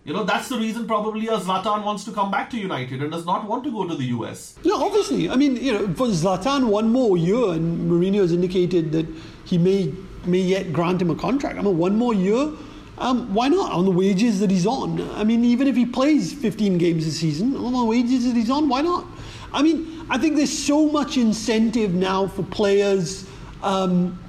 you 0.03 0.13
know 0.13 0.24
that's 0.24 0.50
the 0.50 0.57
reason 0.57 0.86
probably 0.88 1.27
Zlatan 1.27 1.84
wants 1.84 2.03
to 2.05 2.12
come 2.12 2.29
back 2.31 2.50
to 2.51 2.57
United 2.57 3.01
and 3.01 3.12
does 3.12 3.25
not 3.25 3.48
want 3.48 3.63
to 3.65 3.72
go 3.72 3.88
to 3.88 3.96
the 3.96 4.05
US. 4.17 4.55
No, 4.65 4.84
obviously. 4.86 5.29
I 5.29 5.36
mean, 5.36 5.55
you 5.55 5.72
know, 5.72 5.88
for 5.93 6.07
Zlatan 6.07 6.67
one 6.67 6.89
more 6.89 7.17
year, 7.17 7.51
and 7.53 7.89
Mourinho 7.89 8.22
has 8.22 8.34
indicated 8.34 8.91
that 8.91 9.07
he 9.46 9.57
may 9.57 9.93
may 10.25 10.39
yet 10.39 10.74
grant 10.74 11.01
him 11.01 11.10
a 11.10 11.15
contract. 11.15 11.57
I 11.57 11.62
mean, 11.62 11.77
one 11.77 11.98
more 11.98 12.13
year. 12.13 12.51
Um, 13.00 13.31
why 13.34 13.48
not 13.48 13.72
on 13.72 13.86
the 13.86 13.91
wages 13.91 14.39
that 14.39 14.50
he's 14.50 14.65
on? 14.65 15.00
I 15.12 15.24
mean, 15.24 15.46
even 15.46 15.67
if 15.67 15.75
he 15.75 15.86
plays 15.86 16.34
15 16.34 16.79
games 16.79 17.05
a 17.05 17.12
season, 17.12 17.55
on 17.55 17.72
the 17.72 17.84
wages 17.86 18.25
that 18.25 18.36
he's 18.36 18.50
on, 18.50 18.67
why 18.69 18.81
not? 18.81 19.05
I 19.54 19.62
mean, 19.62 20.06
I 20.10 20.17
think 20.17 20.36
there's 20.36 20.58
so 20.58 20.89
much 20.89 21.15
incentive 21.15 21.93
now 21.93 22.25
for 22.25 22.41
players 22.41 23.28
um, 23.63 24.20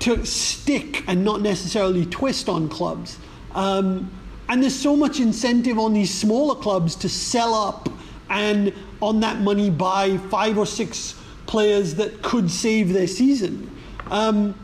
to 0.00 0.24
stick 0.26 1.04
and 1.08 1.24
not 1.24 1.40
necessarily 1.40 2.06
twist 2.06 2.48
on 2.48 2.68
clubs. 2.68 3.18
Um, 3.54 4.10
and 4.48 4.62
there's 4.62 4.78
so 4.78 4.96
much 4.96 5.20
incentive 5.20 5.78
on 5.78 5.92
these 5.92 6.12
smaller 6.12 6.54
clubs 6.54 6.96
to 6.96 7.08
sell 7.08 7.54
up 7.54 7.88
and 8.28 8.72
on 9.00 9.20
that 9.20 9.40
money 9.40 9.70
buy 9.70 10.16
five 10.16 10.58
or 10.58 10.66
six 10.66 11.14
players 11.46 11.94
that 11.96 12.22
could 12.22 12.50
save 12.50 12.92
their 12.92 13.06
season. 13.06 13.70
Um, 14.10 14.54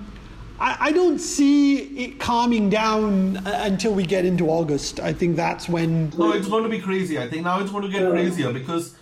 I, 0.59 0.77
I, 0.81 0.93
don't 0.93 1.19
see 1.19 1.77
it 2.05 2.19
calming 2.19 2.69
down 2.69 3.37
uh, 3.39 3.61
until 3.63 3.95
we 3.95 4.05
get 4.05 4.25
into 4.25 4.49
August. 4.49 4.99
I 5.01 5.13
think 5.13 5.37
that's 5.37 5.69
when. 5.69 6.11
No, 6.19 6.33
it's 6.33 6.49
going 6.49 6.65
to 6.65 6.69
be 6.69 6.81
crazy. 6.81 7.19
I 7.19 7.29
think 7.29 7.45
now 7.45 7.61
it's 7.61 7.71
going 7.71 7.85
to 7.85 7.89
get 7.89 8.11
crazier 8.11 8.53
because 8.53 8.97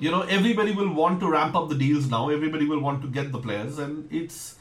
you 0.00 0.10
know 0.10 0.22
everybody 0.22 0.72
will 0.72 0.92
want 0.92 1.20
to 1.20 1.30
ramp 1.30 1.54
up 1.54 1.68
the 1.68 1.74
deals 1.74 2.08
now 2.08 2.28
everybody 2.28 2.66
will 2.66 2.80
want 2.80 3.02
to 3.02 3.08
get 3.08 3.30
the 3.32 3.38
players 3.38 3.78
and 3.78 4.12
it's 4.12 4.56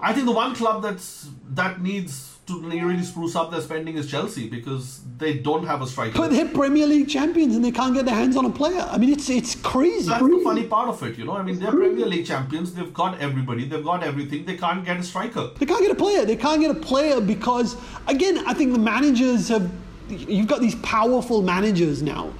i 0.00 0.12
think 0.12 0.26
the 0.26 0.32
one 0.32 0.54
club 0.54 0.82
that's 0.82 1.28
that 1.50 1.80
needs 1.80 2.38
to 2.48 2.60
really 2.62 3.02
spruce 3.02 3.36
up 3.36 3.50
their 3.50 3.60
spending 3.60 3.98
is 3.98 4.10
Chelsea 4.10 4.48
because 4.48 5.02
they 5.18 5.34
don't 5.34 5.66
have 5.66 5.82
a 5.82 5.86
striker. 5.86 6.16
But 6.16 6.30
they're 6.30 6.48
Premier 6.48 6.86
League 6.86 7.08
champions 7.08 7.54
and 7.54 7.62
they 7.62 7.70
can't 7.70 7.94
get 7.94 8.06
their 8.06 8.14
hands 8.14 8.38
on 8.38 8.46
a 8.46 8.50
player. 8.50 8.80
I 8.90 8.96
mean, 8.96 9.12
it's 9.12 9.28
it's 9.28 9.54
crazy. 9.54 10.08
That's 10.08 10.22
the 10.22 10.40
funny 10.42 10.64
part 10.64 10.88
of 10.88 11.02
it, 11.02 11.18
you 11.18 11.26
know. 11.26 11.36
I 11.36 11.42
mean, 11.42 11.58
they're 11.58 11.70
Premier 11.70 12.06
League 12.06 12.26
champions. 12.26 12.72
They've 12.72 12.92
got 12.94 13.20
everybody. 13.20 13.66
They've 13.66 13.84
got 13.84 14.02
everything. 14.02 14.46
They 14.46 14.56
can't 14.56 14.82
get 14.84 14.98
a 14.98 15.02
striker. 15.02 15.50
They 15.58 15.66
can't 15.66 15.82
get 15.82 15.90
a 15.90 15.94
player. 15.94 16.24
They 16.24 16.36
can't 16.36 16.60
get 16.62 16.70
a 16.70 16.80
player 16.80 17.20
because, 17.20 17.76
again, 18.06 18.38
I 18.46 18.54
think 18.54 18.72
the 18.72 18.78
managers 18.78 19.48
have. 19.48 19.70
You've 20.08 20.46
got 20.46 20.62
these 20.62 20.76
powerful 20.76 21.42
managers 21.42 22.02
now 22.02 22.32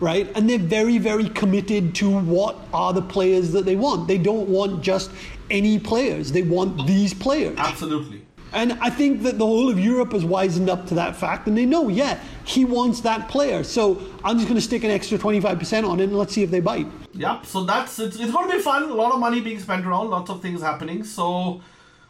right? 0.00 0.30
And 0.34 0.48
they're 0.48 0.58
very, 0.58 0.98
very 0.98 1.28
committed 1.30 1.94
to 1.96 2.18
what 2.20 2.56
are 2.72 2.92
the 2.92 3.02
players 3.02 3.52
that 3.52 3.64
they 3.64 3.76
want. 3.76 4.08
They 4.08 4.18
don't 4.18 4.48
want 4.48 4.82
just 4.82 5.10
any 5.50 5.78
players, 5.78 6.32
they 6.32 6.42
want 6.42 6.86
these 6.86 7.12
players. 7.12 7.56
Absolutely. 7.58 8.24
And 8.54 8.74
I 8.74 8.88
think 8.88 9.22
that 9.24 9.36
the 9.36 9.44
whole 9.44 9.68
of 9.68 9.80
Europe 9.80 10.12
has 10.12 10.22
wisened 10.22 10.68
up 10.68 10.86
to 10.86 10.94
that 10.94 11.16
fact, 11.16 11.48
and 11.48 11.58
they 11.58 11.66
know, 11.66 11.88
yeah, 11.88 12.20
he 12.44 12.64
wants 12.64 13.00
that 13.00 13.28
player. 13.28 13.64
So 13.64 14.00
I'm 14.22 14.36
just 14.36 14.48
going 14.48 14.56
to 14.56 14.64
stick 14.64 14.84
an 14.84 14.92
extra 14.92 15.18
25% 15.18 15.88
on 15.88 15.98
it, 15.98 16.04
and 16.04 16.16
let's 16.16 16.32
see 16.32 16.44
if 16.44 16.52
they 16.52 16.60
bite. 16.60 16.86
Yep. 17.14 17.46
So 17.46 17.64
that's 17.64 17.98
it's, 17.98 18.16
it's 18.16 18.30
going 18.30 18.48
to 18.48 18.56
be 18.56 18.62
fun. 18.62 18.84
A 18.84 18.94
lot 18.94 19.12
of 19.12 19.18
money 19.18 19.40
being 19.40 19.58
spent 19.58 19.84
around, 19.84 20.10
lots 20.10 20.30
of 20.30 20.40
things 20.40 20.62
happening. 20.62 21.02
So 21.02 21.62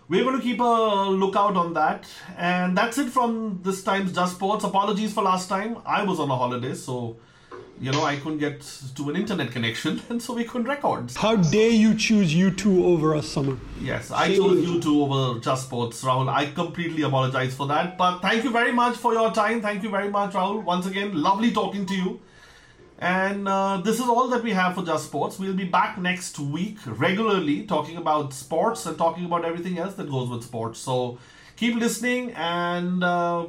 we're 0.07 0.23
going 0.23 0.37
to 0.37 0.42
keep 0.42 0.61
a 0.61 0.64
lookout 0.64 1.57
on 1.57 1.73
that. 1.75 2.05
And 2.37 2.77
that's 2.77 2.99
it 2.99 3.09
from 3.09 3.61
this 3.62 3.83
time's 3.83 4.12
Just 4.12 4.35
Sports. 4.35 4.64
Apologies 4.64 5.14
for 5.14 5.23
last 5.23 5.49
time. 5.49 5.79
I 5.87 6.03
was 6.03 6.20
on 6.20 6.31
a 6.31 6.37
holiday, 6.37 6.75
so 6.75 7.16
you 7.85 7.92
know, 7.92 8.03
I 8.03 8.16
couldn't 8.16 8.38
get 8.38 8.62
to 8.97 9.11
an 9.11 9.16
internet 9.16 9.51
connection, 9.51 10.01
and 10.09 10.23
so 10.23 10.33
we 10.33 10.44
couldn't 10.44 10.68
record. 10.68 11.11
How 11.16 11.37
dare 11.37 11.68
you 11.68 11.94
choose 11.94 12.35
U2 12.35 12.83
over 12.83 13.14
us, 13.14 13.29
Summer? 13.29 13.59
Yes, 13.79 14.11
I 14.11 14.35
chose 14.35 14.66
U2 14.66 14.87
over 14.87 15.40
Just 15.40 15.64
Sports, 15.64 16.03
Rahul. 16.03 16.29
I 16.29 16.47
completely 16.47 17.03
apologize 17.03 17.55
for 17.55 17.66
that. 17.66 17.99
But 17.99 18.20
thank 18.20 18.42
you 18.42 18.51
very 18.51 18.73
much 18.73 18.97
for 18.97 19.12
your 19.12 19.33
time. 19.33 19.61
Thank 19.61 19.83
you 19.83 19.90
very 19.90 20.09
much, 20.09 20.33
Rahul. 20.33 20.64
Once 20.64 20.87
again, 20.87 21.14
lovely 21.23 21.53
talking 21.53 21.85
to 21.85 21.94
you. 21.94 22.20
And 22.99 23.47
uh, 23.47 23.83
this 23.85 23.97
is 23.97 24.09
all 24.09 24.29
that 24.29 24.42
we 24.42 24.53
have 24.53 24.77
for 24.77 24.83
Just 24.83 25.05
Sports. 25.05 25.38
We'll 25.38 25.53
be 25.53 25.64
back 25.64 25.99
next 25.99 26.38
week 26.38 26.79
regularly 26.87 27.64
talking 27.66 27.99
about 27.99 28.33
sports 28.33 28.87
and 28.87 28.97
talking 28.97 29.27
about 29.27 29.44
everything 29.44 29.77
else 29.77 29.92
that 29.97 30.09
goes 30.09 30.31
with 30.31 30.42
sports. 30.42 30.79
So 30.79 31.18
keep 31.57 31.75
listening 31.75 32.33
and. 32.33 33.05
Uh, 33.05 33.49